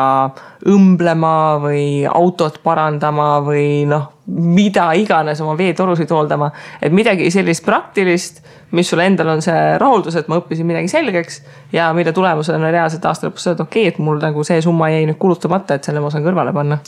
[0.70, 6.50] õmblema või autot parandama või noh, mida iganes oma veetorusid hooldama.
[6.82, 8.40] et midagi sellist praktilist,
[8.72, 13.04] mis sul endal on see rahuldus, et ma õppisin midagi selgeks ja mille tulemusena reaalselt
[13.04, 15.84] aasta lõpus sa ütled, okei okay,, et mul nagu see summa jäi nüüd kulutamata, et
[15.84, 16.80] selle ma saan kõrvale panna.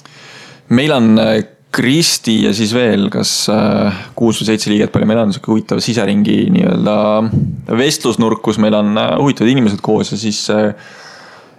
[0.69, 1.37] meil on äh,
[1.77, 5.83] Kristi ja siis veel, kas äh, kuus või seitse liiget, palju meil on, sihuke huvitav
[5.85, 6.97] siseringi nii-öelda
[7.77, 10.47] vestlusnurk, kus meil on äh, huvitavad inimesed koos ja siis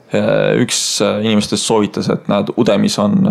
[0.08, 3.26] üks inimestest soovitas, et näed, Udemis on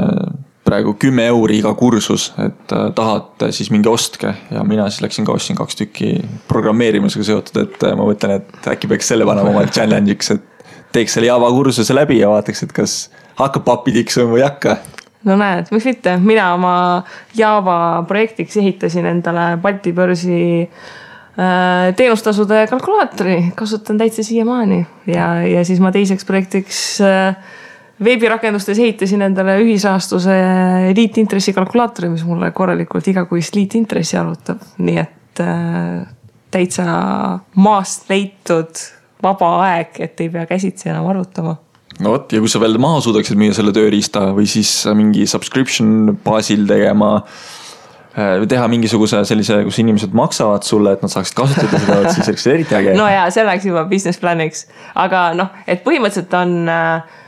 [0.67, 4.35] praegu kümme euri iga kursus, et äh, tahate, siis minge ostke.
[4.51, 6.17] Ja mina siis läksin ka ostsin kaks tükki
[6.51, 11.17] programmeerimisega seotud, et äh, ma mõtlen, et äkki peaks selle panema oma challenge'iks, et teeks
[11.17, 12.99] selle Java kursuse läbi ja vaataks, et kas
[13.39, 14.79] hakkab pappi tiksuma või ei hakka.
[15.27, 16.77] No näed, miks mitte, mina oma
[17.37, 24.85] Java projektiks ehitasin endale Balti börsi äh, teenustasude kalkulaatori, kasutan täitsa siiamaani.
[25.11, 27.35] Ja, ja siis ma teiseks projektiks äh,
[28.05, 30.35] veebirakendustes ehitasin endale ühisrahastuse
[30.97, 36.05] liitintressi kalkulaatori, mis mulle korralikult igakuist liitintressi arvutab, nii et äh,
[36.53, 36.87] täitsa
[37.57, 38.83] maast leitud
[39.23, 41.57] vaba aeg, et ei pea käsitsi enam arvutama.
[41.97, 46.19] No vot, ja kui sa veel maha suudaksid müüa selle tööriista või siis mingi subscription
[46.25, 52.01] baasil tegema äh, teha mingisuguse sellise, kus inimesed maksavad sulle, et nad saaksid kasutada seda,
[52.13, 52.97] siis oleks eriti äge.
[53.01, 54.67] no ja see oleks juba business plan'iks,
[55.07, 57.23] aga noh, et põhimõtteliselt on äh,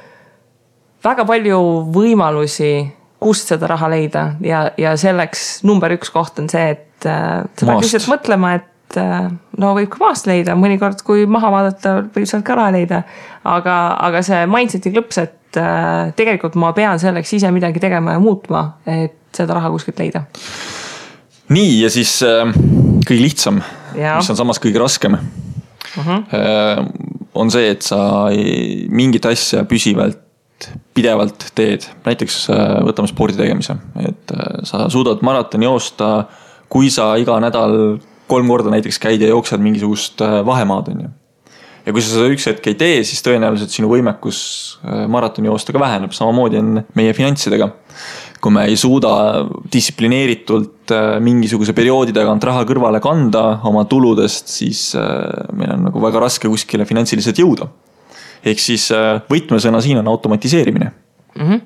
[1.04, 1.58] väga palju
[1.94, 2.72] võimalusi,
[3.18, 7.66] kust seda raha leida ja, ja selleks number üks koht on see, et äh, sa
[7.66, 9.26] pead lihtsalt mõtlema, et äh,
[9.58, 13.02] no võib ka maast leida, mõnikord, kui maha vaadata, võib sealt ka raha leida.
[13.48, 13.78] aga,
[14.08, 18.64] aga see mindset'i klõps, et äh, tegelikult ma pean selleks ise midagi tegema ja muutma,
[18.86, 20.24] et seda raha kuskilt leida.
[21.54, 23.62] nii ja siis kõige lihtsam,
[23.96, 26.06] mis on samas kõige raskem uh.
[26.06, 26.22] -huh.
[26.34, 26.86] Äh,
[27.34, 30.27] on see, et sa ei, mingit asja püsivalt
[30.96, 36.26] pidevalt teed, näiteks äh, võtame spordi tegemise, et äh, sa suudad maratoni joosta,
[36.72, 37.98] kui sa iga nädal
[38.28, 41.10] kolm korda näiteks käid ja jooksed mingisugust äh, vahemaad, on ju.
[41.86, 44.40] ja kui sa seda üks hetk ei tee, siis tõenäoliselt sinu võimekus
[45.08, 47.70] maratoni joosta ka väheneb, samamoodi on meie finantsidega.
[48.38, 49.10] kui me ei suuda
[49.72, 50.92] distsiplineeritult
[51.24, 54.92] mingisuguse perioodi tagant raha kõrvale kanda oma tuludest, siis
[55.52, 57.70] meil on nagu väga raske kuskile finantsiliselt jõuda.
[58.44, 60.90] Ehk siis äh, võtmesõna siin on automatiseerimine
[61.34, 61.44] mm.
[61.44, 61.60] -hmm.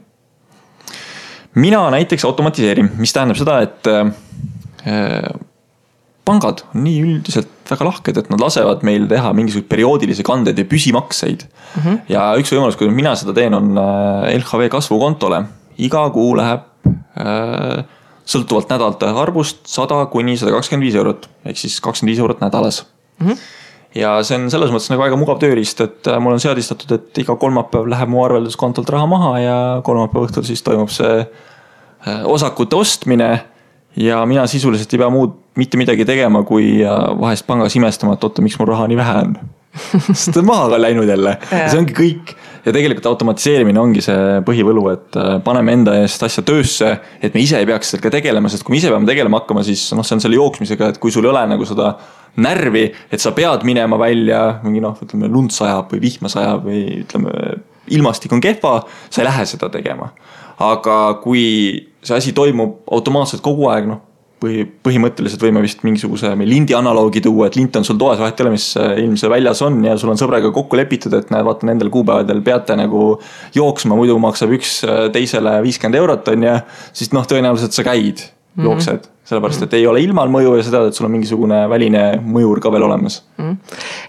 [1.54, 3.88] mina näiteks automatiseerin, mis tähendab seda, et
[6.24, 10.64] pangad on nii üldiselt väga lahked, et nad lasevad meil teha mingisuguseid perioodilisi kandeid ja
[10.64, 11.82] püsimakseid mm.
[11.82, 11.98] -hmm.
[12.08, 13.74] ja üks võimalus, kuidas mina seda teen, on
[14.38, 15.44] LHV kasvukontole
[15.78, 16.68] iga kuu läheb
[17.18, 17.84] äh,
[18.28, 22.84] sõltuvalt nädalate arvust sada kuni sada kakskümmend viis eurot, ehk siis kakskümmend viis eurot nädalas
[23.18, 23.28] mm.
[23.28, 23.38] -hmm.
[23.94, 27.22] Ja see on selles mõttes nagu väga mugav tööriist, et äh, mul on seadistatud, et
[27.22, 32.78] iga kolmapäev läheb mu arvelduskontolt raha maha ja kolmapäeva õhtul siis toimub see äh, osakute
[32.78, 33.32] ostmine.
[33.96, 36.78] ja mina sisuliselt ei pea muud mitte midagi tegema, kui
[37.20, 39.34] vahest pangas imestama, et oota, miks mul raha nii vähe on.
[40.06, 41.36] Sest ta on maha ka läinud jälle.
[41.50, 42.32] See ongi kõik
[42.64, 46.92] ja tegelikult automatiseerimine ongi see põhivõlu, et äh, paneme enda eest asja töösse,
[47.22, 49.88] et me ise ei peaks sellega tegelema, sest kui me ise peame tegelema hakkama, siis
[49.96, 51.94] noh, see on selle jooksmisega, et kui sul ei ole nagu seda
[52.42, 56.84] närvi, et sa pead minema välja mingi noh, ütleme lund sajab või vihma sajab või
[57.02, 57.34] ütleme,
[57.92, 58.78] ilmastik on kehva,
[59.10, 60.12] sa ei lähe seda tegema.
[60.62, 61.44] aga kui
[62.04, 64.11] see asi toimub automaatselt kogu aeg, noh
[64.42, 68.46] põhi, põhimõtteliselt võime vist mingisuguse lindi analoogi tuua, et lint on sul toas, vahet ei
[68.46, 71.46] ole, mis äh, ilm see väljas on ja sul on sõbraga kokku lepitud, et näed,
[71.46, 73.06] vaata nendel kuupäevadel peate nagu
[73.56, 76.60] jooksma, muidu maksab üks äh, teisele viiskümmend eurot, on ju.
[76.92, 78.64] siis noh, tõenäoliselt sa käid mm, -hmm.
[78.64, 79.08] jooksed.
[79.24, 82.58] Sellepärast, et ei ole ilmal mõju ja sa tead, et sul on mingisugune väline mõjur
[82.60, 83.20] ka veel olemas.
[83.38, 83.56] Mm..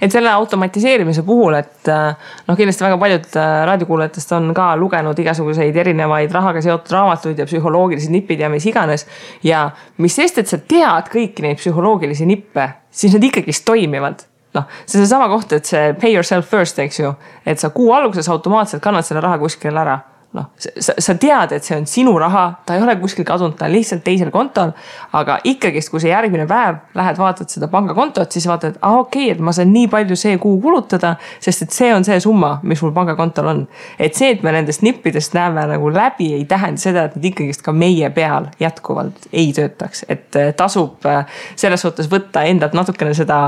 [0.02, 2.16] et selle automatiseerimise puhul, et äh,
[2.48, 7.46] noh, kindlasti väga paljud äh, raadiokuulajatest on ka lugenud igasuguseid erinevaid rahaga seotud raamatuid ja
[7.46, 9.06] psühholoogilised nipid ja mis iganes.
[9.44, 14.26] ja mis sest, et sa tead kõiki neid psühholoogilisi nippe, siis nad ikkagist toimivad.
[14.54, 17.14] Noh, see on seesama koht, et see pay yourself first, eks ju,
[17.46, 20.00] et sa kuu alguses automaatselt kannad selle raha kuskile ära
[20.34, 23.68] noh, sa, sa tead, et see on sinu raha, ta ei ole kuskil kadunud, ta
[23.68, 24.74] on lihtsalt teisel kontol.
[25.14, 29.36] aga ikkagist, kui sa järgmine päev lähed, vaatad seda pangakontot, siis vaatad, aa okei okay,,
[29.36, 32.82] et ma saan nii palju see kuu kulutada, sest et see on see summa, mis
[32.82, 33.64] mul pangakontol on.
[34.00, 37.66] et see, et me nendest nippidest näeme nagu läbi, ei tähenda seda, et need ikkagist
[37.66, 41.26] ka meie peal jätkuvalt ei töötaks, et äh, tasub äh,
[41.56, 43.44] selles suhtes võtta endalt natukene seda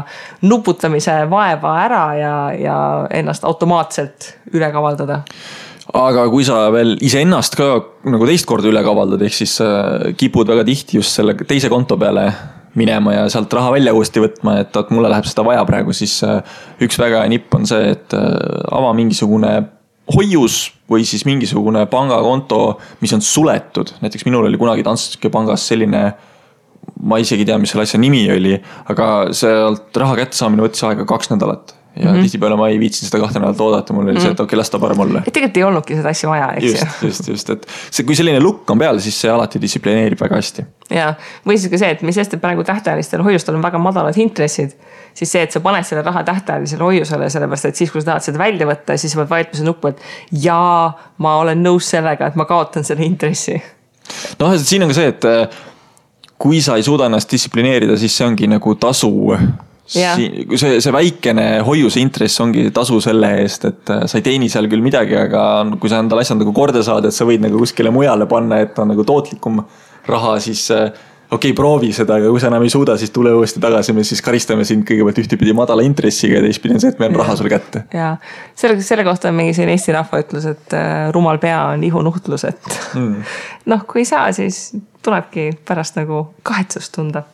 [0.46, 2.78] nuputamise vaeva ära ja, ja
[3.14, 5.24] ennast automaatselt üle kavaldada
[5.94, 7.70] aga kui sa veel iseennast ka
[8.10, 12.00] nagu teist korda üle kavaldad, ehk siis äh, kipud väga tihti just selle teise konto
[12.02, 12.30] peale
[12.76, 16.18] minema ja sealt raha välja uuesti võtma, et vot mulle läheb seda vaja praegu, siis
[16.26, 16.42] äh,
[16.84, 18.26] üks väga hea nipp on see, et äh,
[18.76, 19.54] ava mingisugune
[20.16, 26.04] hoius või siis mingisugune pangakonto, mis on suletud, näiteks minul oli kunagi Danske pangas selline
[27.02, 28.54] ma isegi ei tea, mis selle asja nimi oli,
[28.92, 32.22] aga sealt raha kättesaamine võttis aega kaks nädalat ja mm -hmm.
[32.22, 34.22] tihtipeale ma ei viitsinud seda kahte nädalat oodata, mul oli mm -hmm.
[34.22, 35.20] see, et okei okay,, las ta parem olla.
[35.28, 36.72] et tegelikult ei olnudki seda asja vaja, eks ju.
[36.72, 40.36] just, just, just, et see, kui selline lukk on peal, siis see alati distsiplineerib väga
[40.36, 40.66] hästi.
[40.90, 41.14] ja,
[41.48, 44.76] või siis ka see, et mis sest, et praegu tähtajalistel hoiustel on väga madalad intressid.
[45.14, 48.22] siis see, et sa paned selle raha tähtajalisele hoiusele, sellepärast et siis, kui sa tahad
[48.22, 52.28] seda välja võtta, siis sa pead vajutama seda nuppu, et jaa, ma olen nõus sellega,
[52.28, 53.62] et ma kaotan selle intressi.
[54.40, 55.48] noh, siin on ka see, et äh,
[56.38, 59.38] kui sa ei suuda ennast distsiplineerida, siis see ongi nagu tasu
[59.86, 64.70] see, see väikene hoiuse intress ongi tasu selle eest, et äh, sa ei teeni seal
[64.72, 65.44] küll midagi, aga
[65.80, 68.78] kui sa endale asjad nagu korda saad, et sa võid nagu kuskile mujale panna, et
[68.82, 69.62] on nagu tootlikum
[70.10, 70.88] raha, siis äh,
[71.32, 74.06] okei okay,, proovi seda, aga kui sa enam ei suuda, siis tule uuesti tagasi, me
[74.08, 77.38] siis karistame sind kõigepealt ühtepidi madala intressiga ja teistpidi on see, et meil on raha
[77.38, 77.86] sulle kätte.
[77.94, 78.16] ja
[78.58, 82.80] selle, selle kohta on mingi selline eesti rahvaütlus, et äh, rumal pea on ihunuhtlus, et
[82.94, 83.38] mm.
[83.74, 84.68] noh, kui ei saa, siis
[85.06, 87.26] tulebki pärast nagu kahetsust tunda.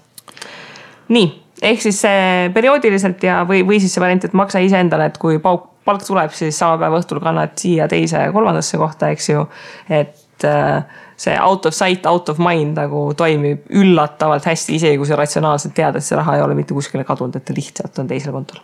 [1.12, 1.30] nii
[1.62, 5.40] ehk siis see perioodiliselt ja, või, või siis see variant, et maksa iseendale, et kui
[5.44, 9.46] pauk, palk tuleb, siis sama päeva õhtul kannad siia teise ja kolmandasse kohta, eks ju.
[9.90, 10.84] et äh,
[11.22, 15.76] see out of sight, out of mind nagu toimib üllatavalt hästi, isegi kui sa ratsionaalselt
[15.78, 18.62] tead, et see raha ei ole mitte kuskile kadunud, et ta lihtsalt on teisel kontol.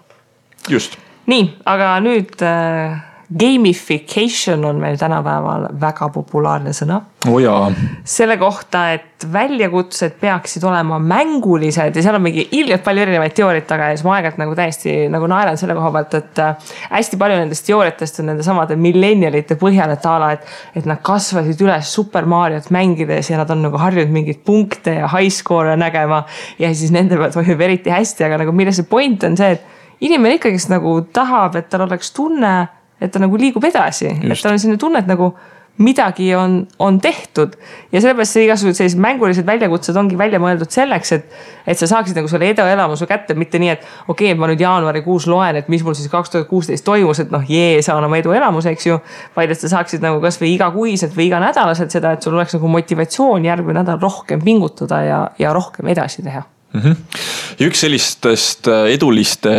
[0.69, 0.97] just.
[1.29, 2.97] nii, aga nüüd äh,
[3.28, 7.73] Gamification on meil tänapäeval väga populaarne sõna oh.
[8.07, 13.67] selle kohta, et väljakutsed peaksid olema mängulised ja seal on mingi ilgelt palju erinevaid teooriaid
[13.67, 17.19] taga ja siis ma aeg-ajalt nagu täiesti nagu naeran selle koha pealt, et äh, hästi
[17.19, 20.47] palju nendest teooriatest on nende samade millenialite põhjal, et a la, et,
[20.80, 25.11] et nad kasvasid üles Super Mariot mängides ja nad on nagu harjunud mingeid punkte ja
[25.11, 26.23] high score'e nägema.
[26.63, 30.01] ja siis nende pealt toimib eriti hästi, aga nagu milles see point on see, et
[30.07, 32.55] inimene ikkagist nagu tahab, et tal oleks tunne
[33.01, 35.33] et ta nagu liigub edasi, et tal on selline tunne, et nagu
[35.77, 37.53] midagi on, on tehtud.
[37.91, 41.35] ja sellepärast see igasugused sellised mängulised väljakutsed ongi välja mõeldud selleks, et,
[41.69, 44.63] et sa saaksid nagu selle eduelamuse kätte, mitte nii, et okei okay,, et ma nüüd
[44.63, 48.17] jaanuarikuus loen, et mis mul siis kaks tuhat kuusteist toimus, et noh, jee, saan oma
[48.17, 48.97] eduelamuse, eks ju.
[49.37, 53.45] vaid et sa saaksid nagu kasvõi igakuiselt või iganädalaselt seda, et sul oleks nagu motivatsioon
[53.45, 56.41] järgmine nädal rohkem pingutada ja, ja rohkem edasi teha
[56.73, 56.81] mm.
[56.81, 57.21] -hmm.
[57.59, 59.53] ja üks sellistest äh, eduliste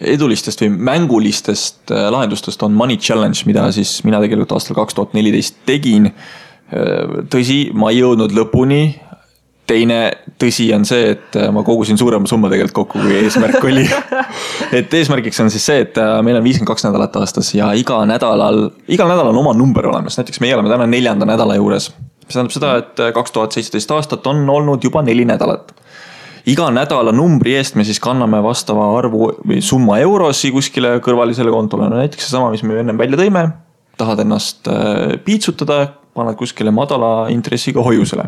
[0.00, 5.16] edulistest või mängulistest äh, lahendustest on Money Challenge, mida siis mina tegelikult aastal kaks tuhat
[5.16, 6.08] neliteist tegin.
[6.08, 8.84] Äh, tõsi, ma ei jõudnud lõpuni.
[9.72, 10.10] teine
[10.42, 13.84] tõsi on see, et äh, ma kogusin suurema summa tegelikult kokku, kui eesmärk oli.
[14.78, 18.70] et eesmärgiks on siis see, et meil on viiskümmend kaks nädalat aastas ja iga nädalal,
[18.88, 21.92] igal nädalal on oma number olemas, näiteks meie oleme täna neljanda nädala juures.
[22.26, 25.72] mis tähendab seda, et kaks tuhat seitseteist aastat on olnud juba neli nädalat
[26.48, 31.88] iga nädala numbri eest me siis kanname vastava arvu või summa eurosi kuskile kõrvalisele kontole,
[31.90, 33.48] no näiteks seesama, mis me ennem välja tõime.
[34.00, 38.24] tahad ennast äh, piitsutada, paned kuskile madala intressiga hoiusele.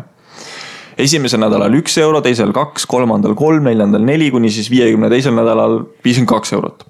[0.97, 5.81] esimesel nädalal üks euro, teisel kaks, kolmandal kolm, neljandal neli, kuni siis viiekümne teisel nädalal
[6.03, 6.85] viiskümmend kaks eurot.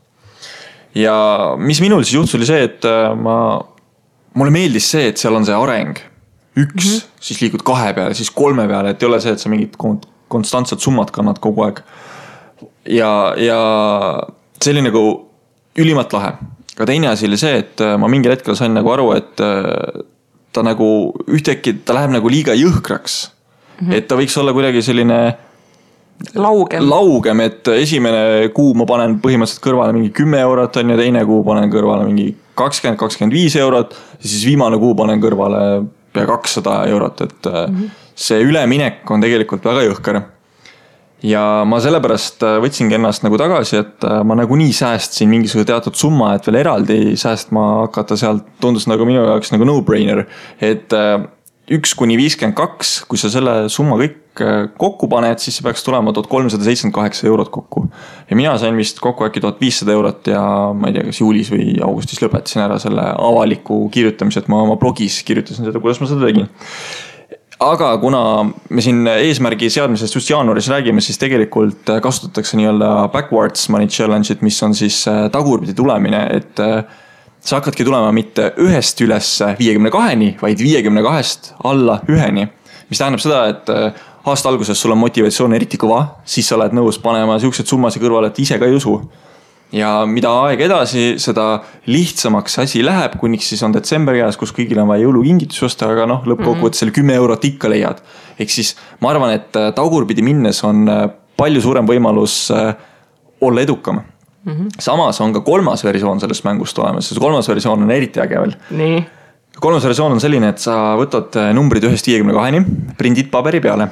[0.96, 3.64] ja mis minul siis juhtus, oli see, et äh, ma,
[4.36, 5.98] mulle meeldis see, et seal on see areng
[6.56, 7.08] üks mm, -hmm.
[7.20, 9.76] siis liigud kahe peale, siis kolme peale, et ei ole see, et sa mingit
[10.28, 11.82] konstantset summat kannad kogu aeg.
[12.90, 13.60] ja, ja
[14.62, 15.06] see oli nagu
[15.78, 16.34] ülimalt lahe.
[16.76, 20.04] aga teine asi oli see, et äh, ma mingil hetkel sain nagu aru, et äh,
[20.56, 20.88] ta nagu
[21.28, 23.88] ühtäkki, ta läheb nagu liiga jõhkraks mm.
[23.88, 23.98] -hmm.
[23.98, 25.20] et ta võiks olla kuidagi selline
[26.36, 26.90] laugem.
[26.90, 31.44] laugem, et esimene kuu ma panen põhimõtteliselt kõrvale mingi kümme eurot on ju, teine kuu
[31.44, 33.96] panen kõrvale mingi kakskümmend, kakskümmend viis eurot.
[34.22, 37.90] ja siis viimane kuu panen kõrvale pea kakssada eurot, et mm -hmm.
[38.16, 40.22] See üleminek on tegelikult väga jõhker.
[41.26, 45.96] ja ma sellepärast äh, võtsingi ennast nagu tagasi, et äh, ma nagunii säästsin mingisuguse teatud
[45.98, 50.26] summa, et veel eraldi säästma hakata sealt tundus nagu minu jaoks nagu no-brainer,
[50.62, 50.94] et
[51.72, 54.22] üks kuni viiskümmend kaks, kui sa selle summa kõik
[54.78, 57.88] kokku paned, siis see peaks tulema tuhat kolmsada seitsekümmend kaheksa eurot kokku.
[58.30, 60.44] ja mina sain vist kokku äkki tuhat viissada eurot ja
[60.76, 64.78] ma ei tea, kas juulis või augustis lõpetasin ära selle avaliku kirjutamise, et ma oma
[64.82, 66.52] blogis kirjutasin seda, kuidas ma seda tegin
[67.60, 68.22] aga kuna
[68.70, 74.62] me siin eesmärgi seadmisest just jaanuaris räägime, siis tegelikult kasutatakse nii-öelda backwards money challenge'it, mis
[74.64, 76.84] on siis äh, tagurpidi tulemine, et äh,
[77.40, 82.48] sa hakkadki tulema mitte ühest üles viiekümne kaheni, vaid viiekümne kahest alla üheni.
[82.90, 86.74] mis tähendab seda, et äh, aasta alguses sul on motivatsioon eriti kõva, siis sa oled
[86.76, 88.98] nõus panema siukseid summasid kõrvale, et ise ka ei usu.
[89.76, 91.46] Ja mida aeg edasi, seda
[91.92, 96.08] lihtsamaks asi läheb, kuniks siis on detsember käes, kus kõigil on vaja jõulukingitusi osta, aga
[96.10, 98.02] noh, lõppkokkuvõttes selle kümme eurot ikka leiad.
[98.40, 101.06] ehk siis ma arvan, et äh, tagurpidi minnes on äh,
[101.38, 102.76] palju suurem võimalus äh,
[103.42, 104.04] olla edukam
[104.46, 104.68] Mm -hmm.
[104.80, 108.54] samas on ka kolmas versioon sellest mängust olemas, see kolmas versioon on eriti äge veel.
[108.70, 109.06] nii
[109.60, 112.62] kolmas versioon on selline, et sa võtad numbrid ühest viiekümne kaheni,
[112.98, 113.88] prindid paberi peale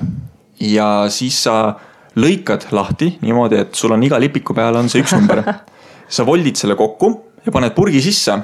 [0.60, 1.76] ja siis sa
[2.16, 5.44] lõikad lahti niimoodi, et sul on iga lipiku peal on see üks number.
[6.14, 7.14] sa voldid selle kokku
[7.46, 8.38] ja paned purgi sisse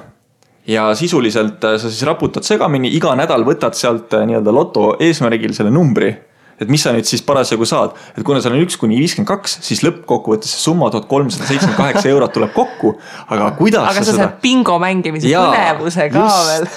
[0.70, 5.56] ja sisuliselt äh, sa siis raputad segamini, iga nädal võtad sealt äh, nii-öelda loto eesmärgil
[5.58, 6.12] selle numbri
[6.60, 9.60] et mis sa nüüd siis parasjagu saad, et kuna seal on üks kuni viiskümmend kaks,
[9.64, 12.98] siis lõppkokkuvõttes see summa tuhat kolmsada seitsekümmend kaheksa eurot tuleb kokku.
[13.32, 14.30] aga kuidas aga sa, sa seda...
[14.44, 16.68] bingo mängimise põnevuse ka veel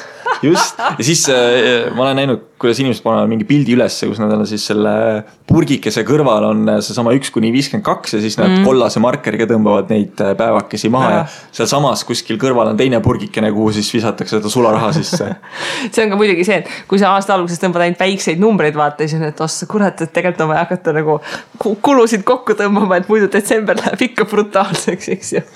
[0.43, 4.33] just, ja siis äh, ma olen näinud, kuidas inimesed panevad mingi pildi ülesse, kus nad
[4.35, 4.93] on siis selle
[5.49, 8.67] purgikese kõrval on äh, seesama üks kuni viiskümmend kaks ja siis nad mm.
[8.67, 13.53] kollase markeriga tõmbavad neid äh, päevakesi maha ja, ja sealsamas kuskil kõrval on teine purgikene,
[13.55, 15.33] kuhu siis visatakse seda sularaha sisse.
[15.93, 19.07] See on ka muidugi see, et kui sa aasta alguses tõmbad ainult väikseid numbreid vaata,
[19.07, 21.19] siis on, et ossa kurat, et tegelikult on vaja hakata nagu
[21.83, 25.47] kulusid kokku tõmbama, et muidu detsember läheb ikka brutaalseks, eks ju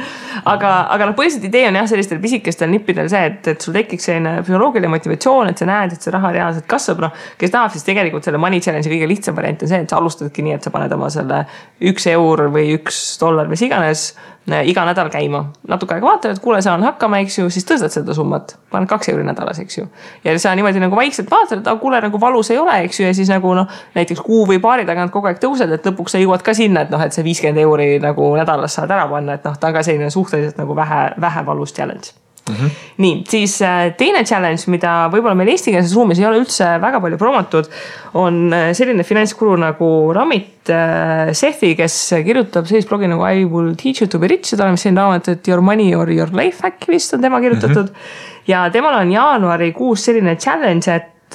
[0.52, 4.08] aga, aga noh, põhiliselt idee on jah, sellistel pisikestel nippidel see, et, et sul tekiks
[4.10, 7.26] selline psühholoogiline motivatsioon, et sa näed, et see raha reaalselt kasvab, noh.
[7.40, 10.46] kes tahab, siis tegelikult selle money challenge'i kõige lihtsam variant on see, et sa alustadki
[10.46, 11.44] nii, et sa paned oma selle
[11.90, 14.10] üks eur või üks dollar, mis iganes
[14.46, 15.44] iga nädal käima.
[15.68, 19.10] natuke aega vaatad, et kuule, saan hakkama, eks ju, siis tõstad seda summat, paned kaks
[19.12, 19.86] euri nädalas, eks ju.
[20.24, 23.06] ja sa niimoodi nagu vaikselt vaatad, et aga kuule, nagu valus ei ole, eks ju,
[23.06, 26.22] ja siis nagu noh, näiteks kuu või paari tagant kogu aeg tõused, et lõpuks sa
[26.22, 29.48] jõuad ka sinna, et noh, et see viiskümmend euri nagu nädalas saad ära panna, et
[29.48, 32.14] noh, ta on ka selline suhteliselt nagu vähe, vähe valus challenge
[32.46, 32.70] Mm -hmm.
[32.96, 37.18] nii, siis äh, teine challenge, mida võib-olla meil eestikeelses ruumis ei ole üldse väga palju
[37.18, 37.66] promotud,
[38.14, 43.74] on äh, selline finantskuru nagu Ramit äh, Sethi, kes kirjutab sellist blogi nagu I will
[43.74, 46.92] teach you to be rich, seda oleme siin raamatut Your money or your life äkki
[46.92, 47.94] vist on tema kirjutatud mm.
[47.94, 48.46] -hmm.
[48.46, 51.34] ja temal on jaanuarikuus selline challenge, et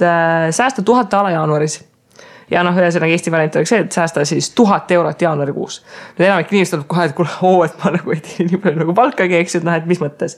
[0.51, 1.90] säästa tuhat daala jaanuaris
[2.51, 5.81] ja noh, ühesõnaga Eesti variant oleks see, et säästa siis tuhat eurot jaanuarikuus.
[6.17, 8.81] nüüd enamik inimesed tuleb kohe, et kuule, oo, et ma nagu ei teeni nii palju
[8.83, 10.37] nagu palkagi, eks ju, et noh, et mis mõttes.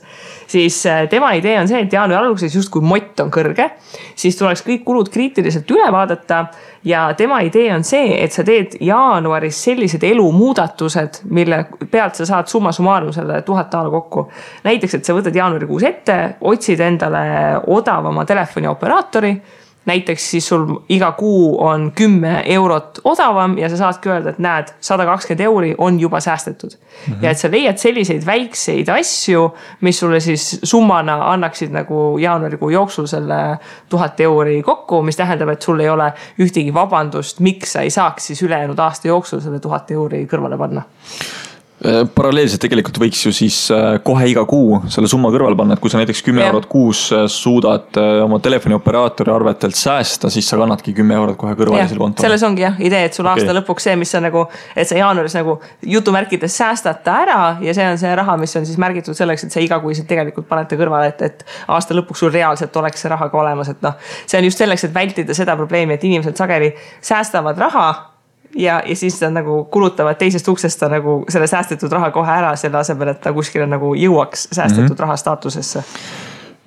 [0.50, 3.70] siis äh, tema idee on see, et jaanuari alguses justkui mott on kõrge,
[4.14, 6.44] siis tuleks kõik kulud kriitiliselt üle vaadata
[6.84, 12.50] ja tema idee on see, et sa teed jaanuaris sellised elumuudatused, mille pealt sa saad
[12.52, 14.28] summa summarum selle tuhat daala kokku.
[14.64, 17.26] näiteks, et sa võtad jaanuarikuus ette, otsid endale
[17.66, 19.34] odavama telefonioperaatori
[19.86, 24.72] näiteks siis sul iga kuu on kümme eurot odavam ja sa saadki öelda, et näed,
[24.80, 27.12] sada kakskümmend euri on juba säästetud mm.
[27.12, 27.22] -hmm.
[27.22, 33.06] ja et sa leiad selliseid väikseid asju, mis sulle siis summana annaksid nagu jaanuarikuu jooksul
[33.06, 33.58] selle
[33.88, 38.26] tuhat euri kokku, mis tähendab, et sul ei ole ühtegi vabandust, miks sa ei saaks
[38.26, 40.82] siis ülejäänud aasta jooksul selle tuhat euri kõrvale panna
[42.14, 45.90] paralleelselt tegelikult võiks ju siis äh, kohe iga kuu selle summa kõrvale panna, et kui
[45.92, 51.16] sa näiteks kümme eurot kuus äh, suudad oma telefonioperaatori arvetelt säästa, siis sa kannadki kümme
[51.18, 52.24] eurot kohe kõrvale selle kontole.
[52.24, 53.42] selles ongi jah idee, et sul okay.
[53.42, 54.46] aasta lõpuks see, mis on nagu,
[54.76, 55.58] et sa jaanuaris nagu
[55.96, 59.58] jutumärkides säästad ta ära ja see on see raha, mis on siis märgitud selleks, et
[59.58, 63.42] sa igakuiselt tegelikult panete kõrvale, et, et aasta lõpuks sul reaalselt oleks see raha ka
[63.42, 63.98] olemas, et noh.
[64.24, 66.72] see on just selleks, et vältida seda probleemi, et inimesed sageli
[67.02, 68.13] säästavad raha
[68.56, 72.54] ja, ja siis nad nagu kulutavad teisest uksest ta nagu selle säästetud raha kohe ära,
[72.56, 75.02] selle asemel, et ta kuskile nagu jõuaks säästetud mm -hmm.
[75.06, 75.84] raha staatusesse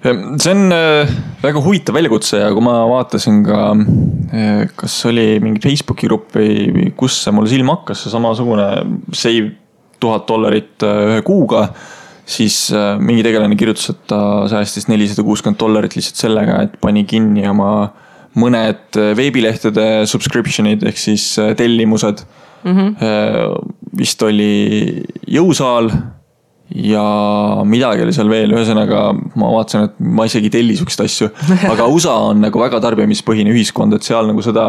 [0.04, 1.10] see on äh,
[1.42, 3.62] väga huvitav väljakutse ja kui ma vaatasin ka,
[4.30, 8.68] äh, kas oli mingi Facebooki grupp või, kus see mulle silma hakkas, see samasugune
[9.12, 9.56] save
[10.02, 11.70] tuhat dollarit äh, ühe kuuga.
[12.28, 14.18] siis mingi tegelane kirjutas, et ta
[14.52, 17.88] säästis nelisada kuuskümmend dollarit lihtsalt sellega, et pani kinni oma
[18.38, 22.24] mõned äh, veebilehtede subscription'id ehk siis äh, tellimused
[22.64, 22.78] mm.
[22.78, 23.74] -hmm.
[23.98, 25.92] vist oli jõusaal
[26.76, 27.04] ja
[27.64, 31.30] midagi oli seal veel, ühesõnaga ma vaatasin, et ma isegi ei telli siukseid asju.
[31.74, 34.68] aga USA on nagu väga tarbimispõhine ühiskond, et seal nagu seda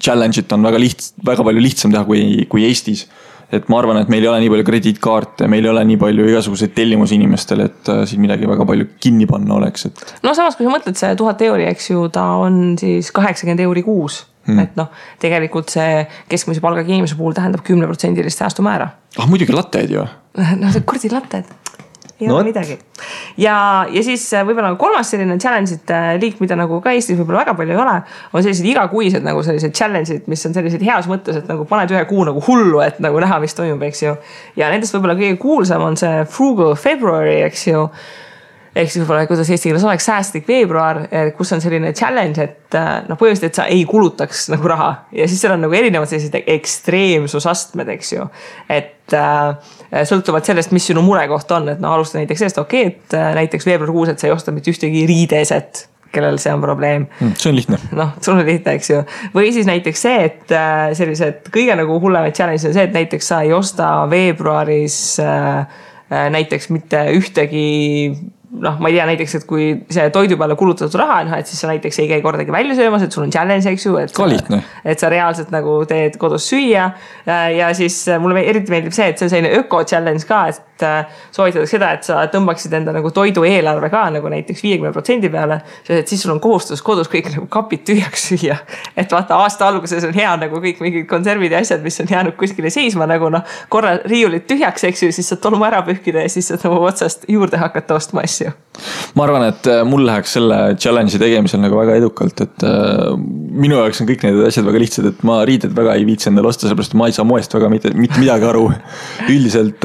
[0.00, 3.06] challenge'it on väga liht-, väga palju lihtsam teha kui, kui Eestis
[3.52, 6.28] et ma arvan, et meil ei ole nii palju krediitkaarte, meil ei ole nii palju
[6.32, 10.06] igasuguseid tellimusi inimestel, et äh, siin midagi väga palju kinni panna oleks, et.
[10.26, 13.84] no samas, kui sa mõtled, see tuhat euri, eks ju, ta on siis kaheksakümmend euri
[13.86, 14.62] kuus hmm..
[14.64, 14.90] et noh,
[15.22, 18.90] tegelikult see keskmise palgaga inimese puhul tähendab kümneprotsendilist säästumäära.
[19.18, 20.06] ah muidugi latteid ju.
[20.62, 21.54] no kuradi latted
[22.20, 22.78] ei no, ole midagi.
[23.36, 27.44] ja, ja siis äh, võib-olla kolmas selline challenge'ite äh, liik, mida nagu ka Eestis võib-olla
[27.44, 27.96] väga palju ei ole,
[28.32, 32.04] on sellised igakuised nagu sellised challenge'id, mis on sellised heas mõttes, et nagu paned ühe
[32.08, 34.14] kuu nagu hullu, et nagu näha, mis toimub, eks ju.
[34.56, 37.88] ja nendest võib-olla kõige kuulsam on see Frugal February, eks ju
[38.76, 42.76] ehk siis võib-olla, kuidas eesti keeles oleks, säästlik veebruar, eh, kus on selline challenge, et
[42.76, 46.10] eh, noh, põhimõtteliselt, et sa ei kulutaks nagu raha ja siis seal on nagu erinevad
[46.10, 48.28] sellised ekstreemsusastmed, eks ju.
[48.68, 49.72] et äh,
[50.04, 53.66] sõltuvalt sellest, mis sinu murekoht on, et noh, alusta näiteks sellest, okei okay,, et näiteks
[53.68, 55.86] veebruarikuus, et sa ei osta mitte ühtegi riideeset
[56.16, 57.34] kellel see on probleem mm,.
[57.36, 57.78] see on lihtne.
[57.98, 59.02] noh, sul on lihtne, eks ju.
[59.34, 60.56] või siis näiteks see, et
[60.98, 64.98] sellised kõige nagu hullemaid challenge'id on see, et näiteks sa ei osta veebruaris
[66.10, 67.66] näiteks mitte ühtegi
[68.62, 71.60] noh, ma ei tea näiteks, et kui see toidu peale kulutatud raha on, et siis
[71.62, 73.96] sa näiteks ei käi kordagi välja söömas, et sul on challenge, eks ju.
[74.16, 74.62] ka lihtne.
[74.84, 76.90] et sa reaalselt nagu teed kodus süüa.
[77.56, 81.06] ja siis mulle eriti meeldib see, et see on selline öko challenge ka, et Äh,
[81.32, 85.60] soovitatakse seda, et sa tõmbaksid enda nagu toidueelarve ka nagu näiteks viiekümne protsendi peale.
[85.88, 88.56] et siis sul on kohustus kodus kõik nagu kapid tühjaks süüa.
[88.96, 92.36] et vaata aasta alguses on hea nagu kõik mingid konservid ja asjad, mis on jäänud
[92.36, 96.32] kuskile seisma nagu noh, korra riiulid tühjaks, eks ju, siis saad tolmu ära pühkida ja
[96.32, 98.52] siis saad nagu otsast juurde hakata ostma asju.
[99.16, 103.80] ma arvan, et äh, mul läheks selle challenge'i tegemisel nagu väga edukalt, et äh, minu
[103.80, 106.68] jaoks on kõik need asjad väga lihtsad, et ma riided väga ei viitsi endale osta,
[106.68, 108.68] sellepärast et ma ei saa moest väga mitte, mitte midagi aru.
[109.32, 109.84] üldiselt,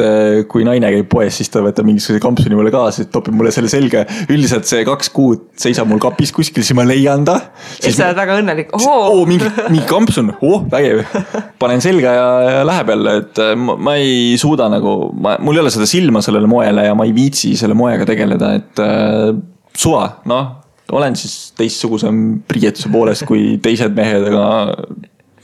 [0.52, 4.06] kui naine käib poes, siis ta võtab mingisuguse kampsuni mulle kaasa, topib mulle selle selga.
[4.32, 7.38] üldiselt see kaks kuud seisab mul kapis kuskil, siis ma leian ta.
[7.78, 8.96] siis sa oled väga õnnelik, oo.
[9.12, 11.04] oo, mingi, mingi kampsun, oh vägev.
[11.62, 15.60] panen selga ja, ja läheb jälle, et äh, ma, ma ei suuda nagu, ma, mul
[15.60, 19.30] ei ole seda silma sellele moele ja ma ei viitsi selle moega tegeleda, et äh,
[19.78, 20.58] suva, noh
[20.92, 22.18] olen siis teistsugusem
[22.52, 24.46] riietuse poolest kui teised mehed, aga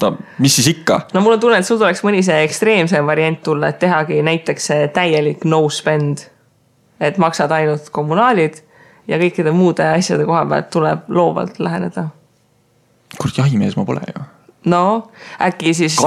[0.02, 1.02] no mis siis ikka.
[1.14, 4.72] no mul on tunne, et sul tuleks mõni see ekstreemsem variant tulla, et tehagi näiteks
[4.94, 6.28] täielik no spend.
[7.00, 8.62] et maksad ainult kommunaalid
[9.08, 12.08] ja kõikide muude asjade koha pealt tuleb loovalt läheneda.
[13.18, 14.24] kurat, jahimees ma pole ju.
[14.66, 14.84] no
[15.42, 15.98] äkki siis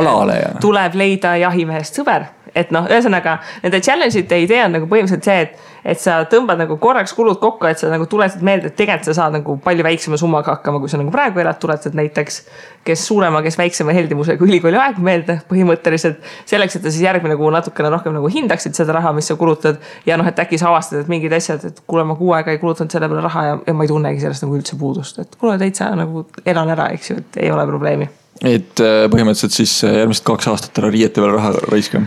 [0.60, 5.44] tuleb leida jahimehest sõber et noh, ühesõnaga nende challenge ite idee on nagu põhimõtteliselt see,
[5.44, 9.10] et, et sa tõmbad nagu korraks kulud kokku, et sa nagu tuletad meelde, et tegelikult
[9.10, 12.42] sa saad nagu palju väiksema summaga hakkama, kui sa nagu praegu elad, tuletad näiteks.
[12.84, 16.22] kes suurema, kes väiksema heldimusega ülikooli aegu meelde põhimõtteliselt.
[16.48, 19.76] selleks, et sa siis järgmine kuu natukene rohkem nagu hindaksid seda raha, mis sa kulutad.
[20.06, 22.58] ja noh, et äkki sa avastad, et mingid asjad, et kuule, ma kuu aega ei
[22.58, 25.58] kulutanud selle peale raha ja, ja ma ei tunnegi sellest nagu üldse puudust, et kuule
[25.60, 28.08] täitsa nagu elan ära, eks ju, et ei ole probleemi
[28.40, 32.02] et äh, põhimõtteliselt siis äh, järgmised kaks aastat ära riiete peale raha raiska.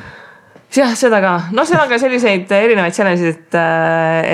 [0.73, 3.57] Jah, seda ka, noh, seal on ka selliseid erinevaid challenge'id, et,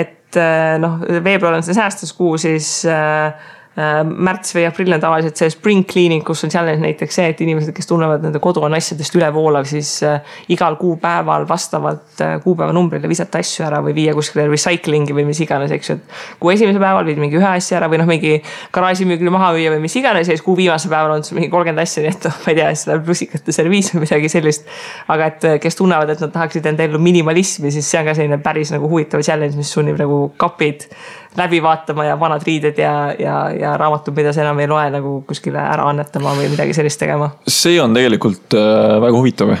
[0.04, 0.42] et
[0.80, 5.84] noh, veebruar on see säästuskuu, siis äh, Äh, märts või aprill on tavaliselt see spring
[5.88, 9.68] cleaning, kus on challenge näiteks see, et inimesed, kes tunnevad, nende kodu on asjadest ülevoolav,
[9.70, 15.14] siis äh, igal kuupäeval vastavalt äh, kuupäeva numbrile visata asju ära või viia kuskile recycling'i
[15.14, 15.96] või mis iganes, eks ju.
[16.00, 18.34] et kuu esimesel päeval viid mingi ühe asja ära või noh, mingi
[18.74, 21.84] garaažimüügile maha müüa või mis iganes ja siis kuu viimasel päeval on sul mingi kolmkümmend
[21.86, 24.66] asja, nii et noh, ma ei tea, siis läheb russikate serviis või midagi sellist.
[25.14, 28.42] aga et kes tunnevad, et nad tahaksid enda ellu minimalismi, siis see on ka selline
[28.42, 30.90] päris nagu huvitav challenge, mis sunnib nagu kapid
[31.36, 35.20] läbi vaatama ja vanad riided ja, ja, ja raamatud, mida sa enam ei loe nagu
[35.28, 37.30] kuskile ära annetama või midagi sellist tegema.
[37.48, 39.54] see on tegelikult äh, väga huvitav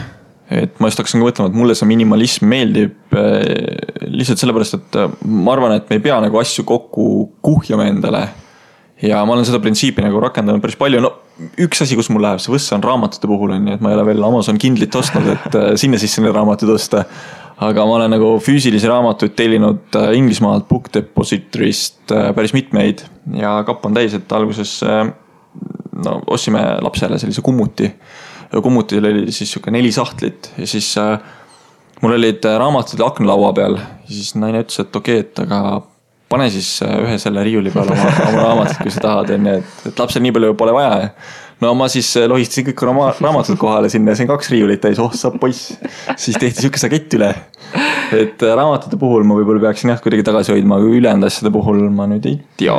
[0.50, 3.40] et ma just hakkasin ka mõtlema, et mulle see minimalism meeldib äh,
[4.10, 7.04] lihtsalt sellepärast, et äh, ma arvan, et me ei pea nagu asju kokku
[7.44, 8.28] kuhjama endale.
[9.00, 11.14] ja ma olen seda printsiipi nagu rakendanud päris palju, no
[11.62, 13.96] üks asi, kus mul läheb see võssa on raamatute puhul on ju, et ma ei
[13.96, 17.06] ole veel Amazon Kindlit ostnud, et sinna sisse neid raamatuid osta
[17.60, 23.04] aga ma olen nagu füüsilisi raamatuid tellinud äh, Inglismaalt Book Depository'st äh, päris mitmeid.
[23.36, 25.04] Ja kapp on täis, et alguses äh,
[26.04, 27.92] no ostsime lapsele sellise kummuti.
[28.50, 30.96] kummutil oli siis sihuke neli sahtlit ja siis
[32.02, 33.76] mul olid raamatud aknalaua peal.
[33.76, 35.82] Ja siis naine ütles, et okei okay,, et aga
[36.30, 40.02] pane siis ühe selle riiuli peale oma, oma raamatud, kui sa tahad, onju, et, et
[40.02, 41.12] lapsel nii palju pole vaja
[41.60, 45.12] no ma siis äh, lohistasin kõik raama, raamatud kohale sinna, sain kaks riiulit täis, oh
[45.16, 45.74] sa poiss.
[46.16, 47.30] siis tehti sihuke sakett üle.
[48.16, 51.82] et äh, raamatute puhul ma võib-olla peaksin jah kuidagi tagasi hoidma, aga ülejäänud asjade puhul
[51.94, 52.76] ma nüüd ei tea.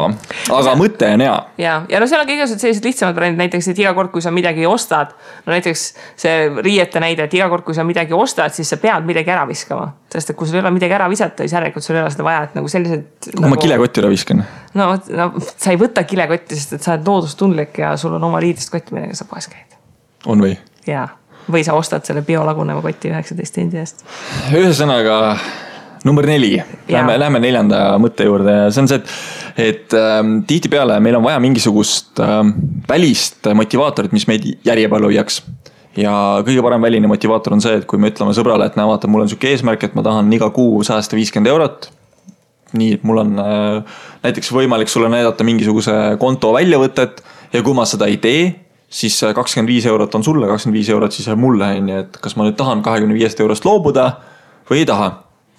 [0.57, 1.35] aga mõte on hea.
[1.61, 4.25] ja, ja no seal on ka igasugused sellised lihtsamad variandid, näiteks, et iga kord, kui
[4.25, 5.13] sa midagi ostad.
[5.45, 5.85] no näiteks
[6.23, 9.45] see riiete näide, et iga kord, kui sa midagi ostad, siis sa pead midagi ära
[9.49, 9.91] viskama.
[10.11, 12.25] sest et kui sul ei ole midagi ära visata, siis järelikult sul ei ole seda
[12.27, 13.07] vaja, et nagu sellised.
[13.29, 13.53] kui nagu...
[13.53, 14.43] ma kilekotti ära viskan.
[14.73, 18.41] no, no sa ei võta kilekotti, sest et sa oled loodustundlik ja sul on oma
[18.43, 19.77] riidest kott, millega sa poes käid.
[20.25, 20.55] on või?
[20.87, 21.07] jaa,
[21.51, 24.05] või sa ostad selle biolaguneva koti üheksateist sendi eest.
[24.55, 25.37] ühesõnaga
[26.07, 26.55] number neli,
[26.89, 29.15] lähme, lähme neljanda mõtte juurde ja see on see, et,
[29.61, 32.55] et ähm, tihtipeale meil on vaja mingisugust ähm,
[32.89, 35.41] välist motivaatorit, mis meid järjepanu hoiaks
[35.99, 36.13] ja
[36.47, 39.25] kõige parem väline motivaator on see, et kui me ütleme sõbrale, et näe, vaata, mul
[39.25, 41.91] on sihuke eesmärk, et ma tahan iga kuu säästa viiskümmend eurot.
[42.71, 47.19] nii, et mul on äh, näiteks võimalik sulle näidata mingisuguse konto väljavõtet
[47.53, 48.43] ja kui ma seda ei tee,
[48.91, 52.17] siis kakskümmend viis eurot on sulle, kakskümmend viis eurot siis jääb mulle, on ju, et
[52.23, 54.07] kas ma nüüd tahan kahekümne viiest eurost loobuda
[54.69, 55.11] või ei taha.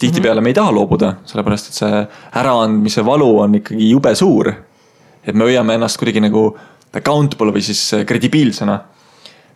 [0.03, 1.99] tihtipeale me ei taha loobuda, sellepärast et see
[2.41, 4.53] äraandmise valu on ikkagi jube suur.
[5.27, 6.57] et me hoiame ennast kuidagi nagu
[6.93, 8.81] accountable või siis kredibiilsena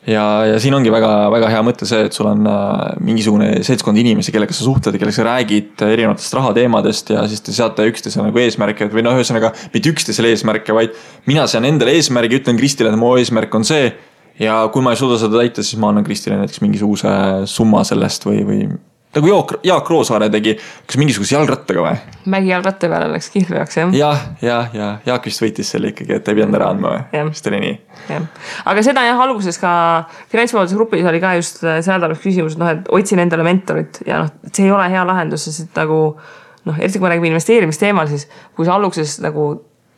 [0.07, 4.33] ja, ja siin ongi väga-väga hea mõte see, et sul on äh, mingisugune seltskond inimesi,
[4.35, 8.43] kellega sa suhtled ja kellega sa räägid erinevatest rahateemadest ja siis te seate üksteisele nagu
[8.43, 10.97] eesmärke või noh, ühesõnaga mitte üksteisele eesmärke, vaid
[11.31, 13.95] mina sean endale eesmärgi, ütlen Kristile, et mu eesmärk on see.
[14.39, 17.11] ja kui ma ei suuda seda täita, siis ma annan Kristile näiteks mingisuguse
[17.49, 18.67] summa sellest või, või
[19.15, 22.17] nagu Jaak, Jaak Roosaare tegi, kas mingisuguse jalgrattaga või?
[22.33, 23.95] mägijalgratta peale läks kihlveoks jah.
[23.97, 27.23] jah, ja, ja Jaak vist võitis selle ikkagi, et ei pidanud ära andma või?
[27.31, 27.77] vist oli nii.
[28.11, 28.27] jah,
[28.73, 29.75] aga seda jah, alguses ka
[30.33, 34.25] finantsvabaduse grupis oli ka just see nädalaks küsimus, et noh, et otsin endale mentorit ja
[34.25, 36.01] noh, see ei ole hea lahendus, sest et nagu
[36.67, 39.49] noh, eriti kui me räägime investeerimisteemal, siis kui sa alguses nagu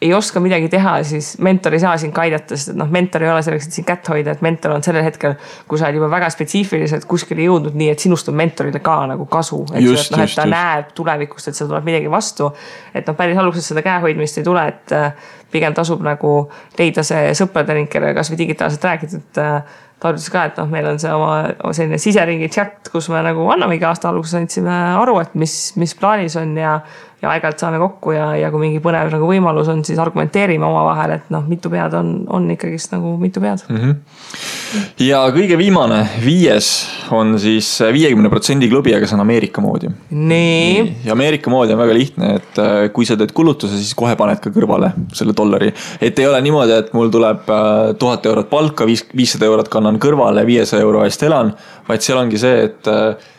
[0.03, 3.24] ei oska midagi teha, siis mentor ei saa sind ka aidata, sest et noh, mentor
[3.24, 5.34] ei ole selleks, et sind kätt hoida, et mentor on sellel hetkel,
[5.66, 9.26] kui sa oled juba väga spetsiifiliselt kuskile jõudnud, nii et sinust on mentorile ka nagu
[9.30, 9.64] kasu.
[9.72, 10.44] et noh, et ta just.
[10.53, 12.53] näeb tulevikust, et seal tuleb midagi vastu.
[12.94, 16.32] et noh, päris alguses seda käehoidmist ei tule, et äh, pigem tasub nagu
[16.78, 20.70] leida see sõprade ring, kellega kasvõi digitaalselt rääkida, et äh, ta ütles ka, et noh,
[20.70, 25.18] meil on see oma selline siseringi chat, kus me nagu annamegi aasta alguses andsime aru,
[25.24, 26.78] et mis, mis plaanis on ja
[27.22, 31.16] ja aeg-ajalt saame kokku ja, ja kui mingi põnev nagu võimalus on, siis argumenteerime omavahel,
[31.16, 33.78] et noh, mitu pead on, on ikkagist nagu mitu pead mm.
[33.80, 34.84] -hmm.
[35.02, 36.70] ja kõige viimane, viies
[37.14, 39.90] on siis viiekümne protsendi klubi, aga see on Ameerika moodi.
[40.10, 40.84] nii.
[41.04, 44.38] ja Ameerika moodi on väga lihtne, et äh, kui sa teed kulutuse, siis kohe paned
[44.44, 45.72] ka kõrvale selle dollari.
[46.00, 49.98] et ei ole niimoodi, et mul tuleb äh, tuhat eurot palka, viis, viissada eurot kannan
[49.98, 51.54] kõrvale, viiesaja euro eest elan,
[51.88, 53.34] vaid seal ongi see, et äh,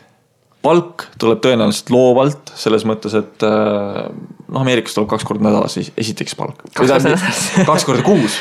[0.64, 6.36] palk tuleb tõenäoliselt loovalt, selles mõttes, et äh, noh, Ameerikas tuleb kaks korda nädalas esiteks
[6.38, 6.64] palk.
[6.76, 8.38] kaks korda kuus.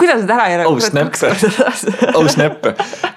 [0.00, 1.16] Kuidas need ära ei oh snap,
[2.16, 2.64] oh snap,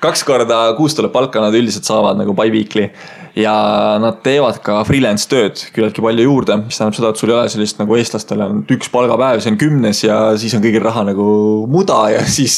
[0.04, 2.90] kaks korda kuus tuleb palka, nad üldiselt saavad nagu bi-weekly
[3.38, 3.54] ja
[4.02, 7.52] nad teevad ka freelance tööd küllaltki palju juurde, mis tähendab seda, et sul ei ole
[7.54, 11.28] sellist nagu eestlastele on üks palgapäev, see on kümnes ja siis on kõigil raha nagu
[11.72, 12.58] muda ja siis.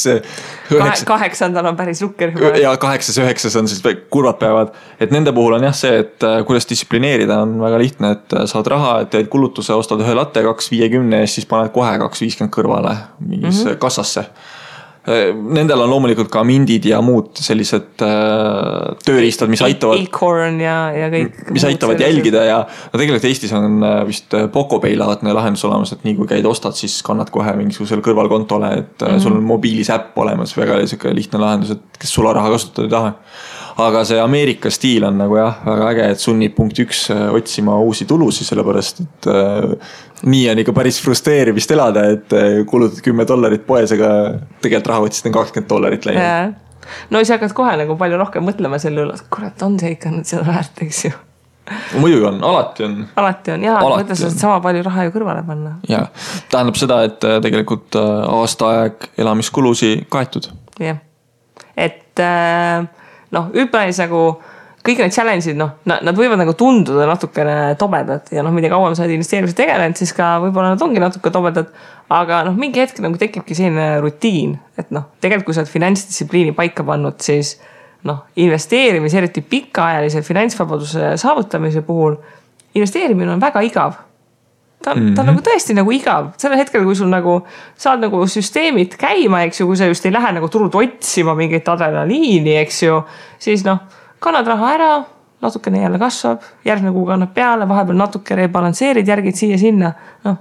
[0.72, 1.05] Üheksa...
[1.09, 4.72] kaheksandal on päris nukker ja kaheksas, üheksas on siis kurvad päevad,
[5.03, 8.47] et nende puhul on jah see, et äh, kuidas distsiplineerida on väga lihtne, et äh,
[8.49, 12.55] saad raha, teed kulutuse, ostad ühe latte kaks viiekümne eest, siis paned kohe kaks viiskümmend
[12.55, 13.82] kõrvale mingisse mm -hmm.
[13.84, 14.26] kassasse
[15.01, 20.03] Nendel on loomulikult ka mindid ja muud sellised äh, tööriistad, mis aitavad.
[20.05, 21.39] Acorn ja, ja kõik.
[21.55, 22.19] mis aitavad sellised.
[22.19, 26.19] jälgida ja no tegelikult Eestis on äh, vist äh, Pocopay laadne lahendus olemas, et nii
[26.19, 29.23] kui käid, ostad, siis kannad kohe mingisugusele kõrvalkontole, et mm -hmm.
[29.25, 33.13] sul on mobiilis äpp olemas, väga sihuke lihtne lahendus, et kes sularaha kasutada ei taha
[33.78, 38.07] aga see Ameerika stiil on nagu jah, väga äge, et sunnib punkt üks otsima uusi
[38.09, 39.76] tulusid, sellepärast et äh,
[40.24, 44.11] nii on ikka päris frustreeriv vist elada, et eh, kulutad kümme dollarit poes, aga
[44.61, 46.55] tegelikult rahakottist on kakskümmend dollarit läinud.
[47.09, 50.13] no siis hakkad kohe nagu palju rohkem mõtlema selle üle, et kurat, on see ikka
[50.13, 51.13] nüüd seda väärt, eks ju
[52.01, 52.95] muidugi on, alati on.
[53.22, 55.76] alati on ja, mõtle sa saad sama palju raha ju kõrvale panna.
[55.89, 56.05] ja,
[56.53, 60.51] tähendab seda, et eh, tegelikult eh, aasta aeg elamiskulusi kaetud.
[60.82, 61.01] jah,
[61.78, 62.28] et
[63.36, 64.23] noh, üpris nagu
[64.82, 69.05] kõik need challenge'id, noh, nad võivad nagu tunduda natukene tobedad ja noh, mida kauem sa
[69.05, 71.69] oled investeerimisega tegelenud, siis ka võib-olla nad ongi natuke tobedad.
[72.11, 76.55] aga noh, mingi hetk nagu tekibki selline rutiin, et noh, tegelikult kui sa oled finantsdistsipliini
[76.57, 77.55] paika pannud, siis
[78.09, 82.17] noh, investeerimise, eriti pikaajalise finantsvabaduse saavutamise puhul,
[82.73, 83.99] investeerimine on väga igav
[84.82, 85.15] ta on mm, -hmm.
[85.15, 85.36] ta on mhm.
[85.36, 87.41] nagu tõesti nagu igav, sellel hetkel, kui sul nagu
[87.77, 91.69] saad nagu süsteemid käima, eks ju, kui sa just ei lähe nagu turult otsima mingit
[91.69, 93.01] adrenaliini, eks ju,
[93.39, 93.79] siis noh
[94.19, 94.91] kannad raha ära,
[95.41, 100.38] natukene jälle kasvab, järgmine kuu kannad peale, vahepeal natuke rebalansseerid, järgid siia-sinna, noh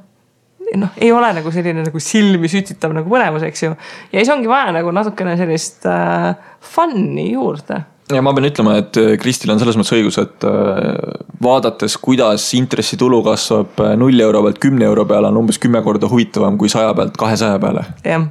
[0.77, 3.73] noh, ei ole nagu selline nagu silmi sütitav nagu põnevus, eks ju.
[4.13, 6.35] ja siis ongi vaja nagu natukene sellist äh,
[6.75, 7.81] fun'i juurde.
[8.15, 12.49] Ja ma pean ütlema, et äh, Kristil on selles mõttes õigus, et äh, vaadates, kuidas
[12.59, 16.73] intressitulu kasvab äh, null euro pealt kümne euro peale, on umbes kümme korda huvitavam kui
[16.73, 17.87] saja pealt kahesaja peale.
[18.05, 18.29] jah.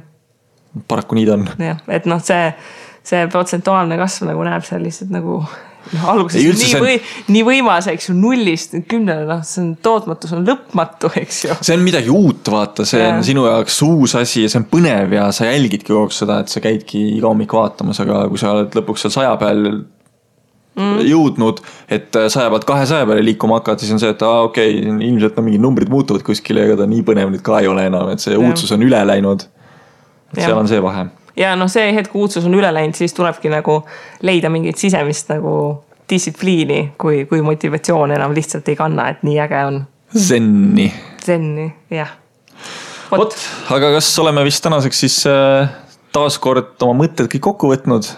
[0.88, 1.48] paraku nii ta on.
[1.70, 2.52] jah, et noh, see
[3.06, 5.40] see protsentuaalne kasv nagu näeb seal lihtsalt nagu
[5.94, 6.96] noh, alguses ei, nii või,
[7.34, 11.56] nii võimas, eks ju, nullist kümnele, noh, see on tootmatus on lõpmatu, eks ju.
[11.66, 13.14] see on midagi uut, vaata, see ja.
[13.14, 16.40] on sinu jaoks uus asi ja see on põnev ja sa jälgidki kogu aeg seda,
[16.44, 20.98] et sa käidki iga hommik vaatamas, aga kui sa oled lõpuks seal saja peal mm.
[21.08, 24.98] jõudnud, et saja pealt kahesaja peale liikuma hakata, siis on see, et aa okei okay,,
[25.08, 27.88] ilmselt no mingid numbrid muutuvad kuskil ja ega ta nii põnev nüüd ka ei ole
[27.90, 28.42] enam, et see ja.
[28.42, 29.48] uudsus on üle läinud.
[30.34, 33.14] et seal on see vahe ja noh, see hetk, kui uudsus on üle läinud, siis
[33.16, 33.80] tulebki nagu
[34.26, 35.54] leida mingit sisemist nagu
[36.10, 39.80] distsipliini, kui, kui motivatsioon enam lihtsalt ei kanna, et nii äge on.
[40.16, 40.88] Zenni.
[41.22, 42.16] Zenni, jah.
[43.10, 43.36] vot,
[43.70, 45.70] aga kas oleme vist tänaseks siis äh,
[46.14, 48.10] taaskord oma mõtted kõik kokku võtnud?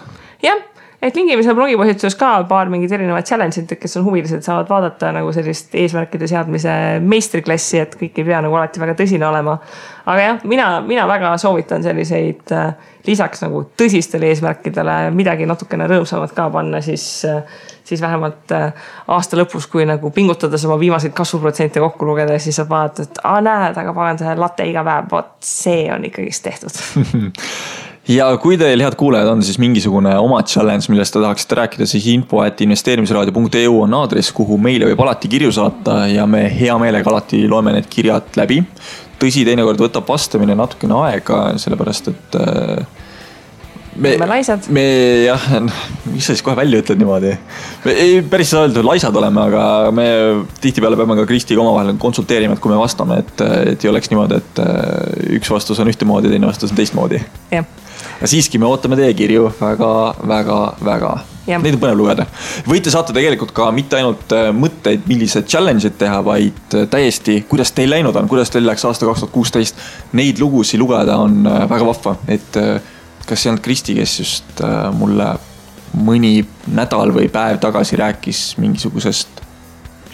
[0.43, 0.61] jah
[1.03, 5.11] et lingime seal blogipostituses ka paar mingit erinevat challenge'it, et kes on huvilised, saavad vaadata
[5.15, 9.57] nagu sellist eesmärkide seadmise meistriklassi, et kõik ei pea nagu alati väga tõsine olema.
[10.05, 12.73] aga jah, mina, mina väga soovitan selliseid äh,
[13.07, 17.43] lisaks nagu tõsistele eesmärkidele midagi natukene rõõmsamat ka panna, siis, äh,
[17.83, 22.71] siis vähemalt äh, aasta lõpus, kui nagu pingutades oma viimaseid kasvuprotsente kokku lugeda, siis saad
[22.71, 26.79] vaadata, et aa näed, aga pagan see latte iga päev, vot see on ikkagist tehtud
[28.07, 32.07] ja kui teil, head kuulajad, on siis mingisugune oma challenge, millest te tahaksite rääkida, siis
[32.11, 37.13] info at investeerimisraadio.eu on aadress, kuhu meile võib alati kirju saata ja me hea meelega
[37.13, 38.63] alati loeme need kirjad läbi.
[39.23, 43.03] tõsi, teinekord võtab vastamine natukene aega, sellepärast et äh,
[43.95, 44.67] me oleme laisad.
[44.73, 44.83] me
[45.29, 45.45] jah,
[46.09, 47.31] mis sa siis kohe välja ütled niimoodi.
[47.85, 50.07] me ei, päris ei saa öelda, et laisad oleme, aga me
[50.59, 54.41] tihtipeale peame ka Kristiga omavahel konsulteerima, et kui me vastame, et, et ei oleks niimoodi,
[54.43, 57.23] et äh, üks vastus on ühtemoodi, teine vastus on teistmoodi.
[57.53, 57.71] jah
[58.25, 59.93] siiski me ootame teie kirju väga,
[60.27, 61.13] väga, väga.
[61.43, 62.25] Neid on põnev lugeda.
[62.69, 67.73] võite saata tegelikult ka mitte ainult äh, mõtteid, milliseid challenge'id teha, vaid äh, täiesti, kuidas
[67.75, 69.81] teil läinud on, kuidas teil läks aasta kaks tuhat kuusteist.
[70.15, 72.59] Neid lugusid lugeda on äh, väga vahva, et
[73.27, 74.63] kas see olnud Kristi, kes just
[74.95, 75.29] mulle
[75.93, 76.41] mõni
[76.73, 79.43] nädal või päev tagasi rääkis mingisugusest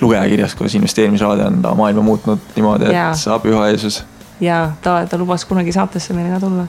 [0.02, 4.02] lugejakirjast, kuidas investeerimisraadio on ta maailma muutnud niimoodi, et saab üha Jeesus
[4.40, 6.68] ja ta, ta lubas kunagi saatesse meiega tulla,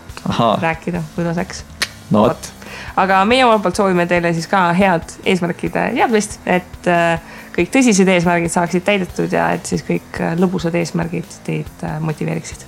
[0.60, 1.64] rääkida, kuidas läks.
[2.10, 2.52] no vot.
[2.96, 7.20] aga meie omalt poolt soovime teile siis ka head eesmärkide seadmist, et äh,
[7.56, 12.66] kõik tõsised eesmärgid saaksid täidetud ja et siis kõik äh, lõbusad eesmärgid teid äh, motiveeriksid.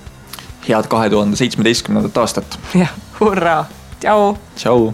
[0.67, 2.59] head kahe tuhande seitsmeteistkümnendat aastat.
[2.75, 3.65] jah, hurraa,
[3.99, 4.37] tšau.
[4.55, 4.93] tšau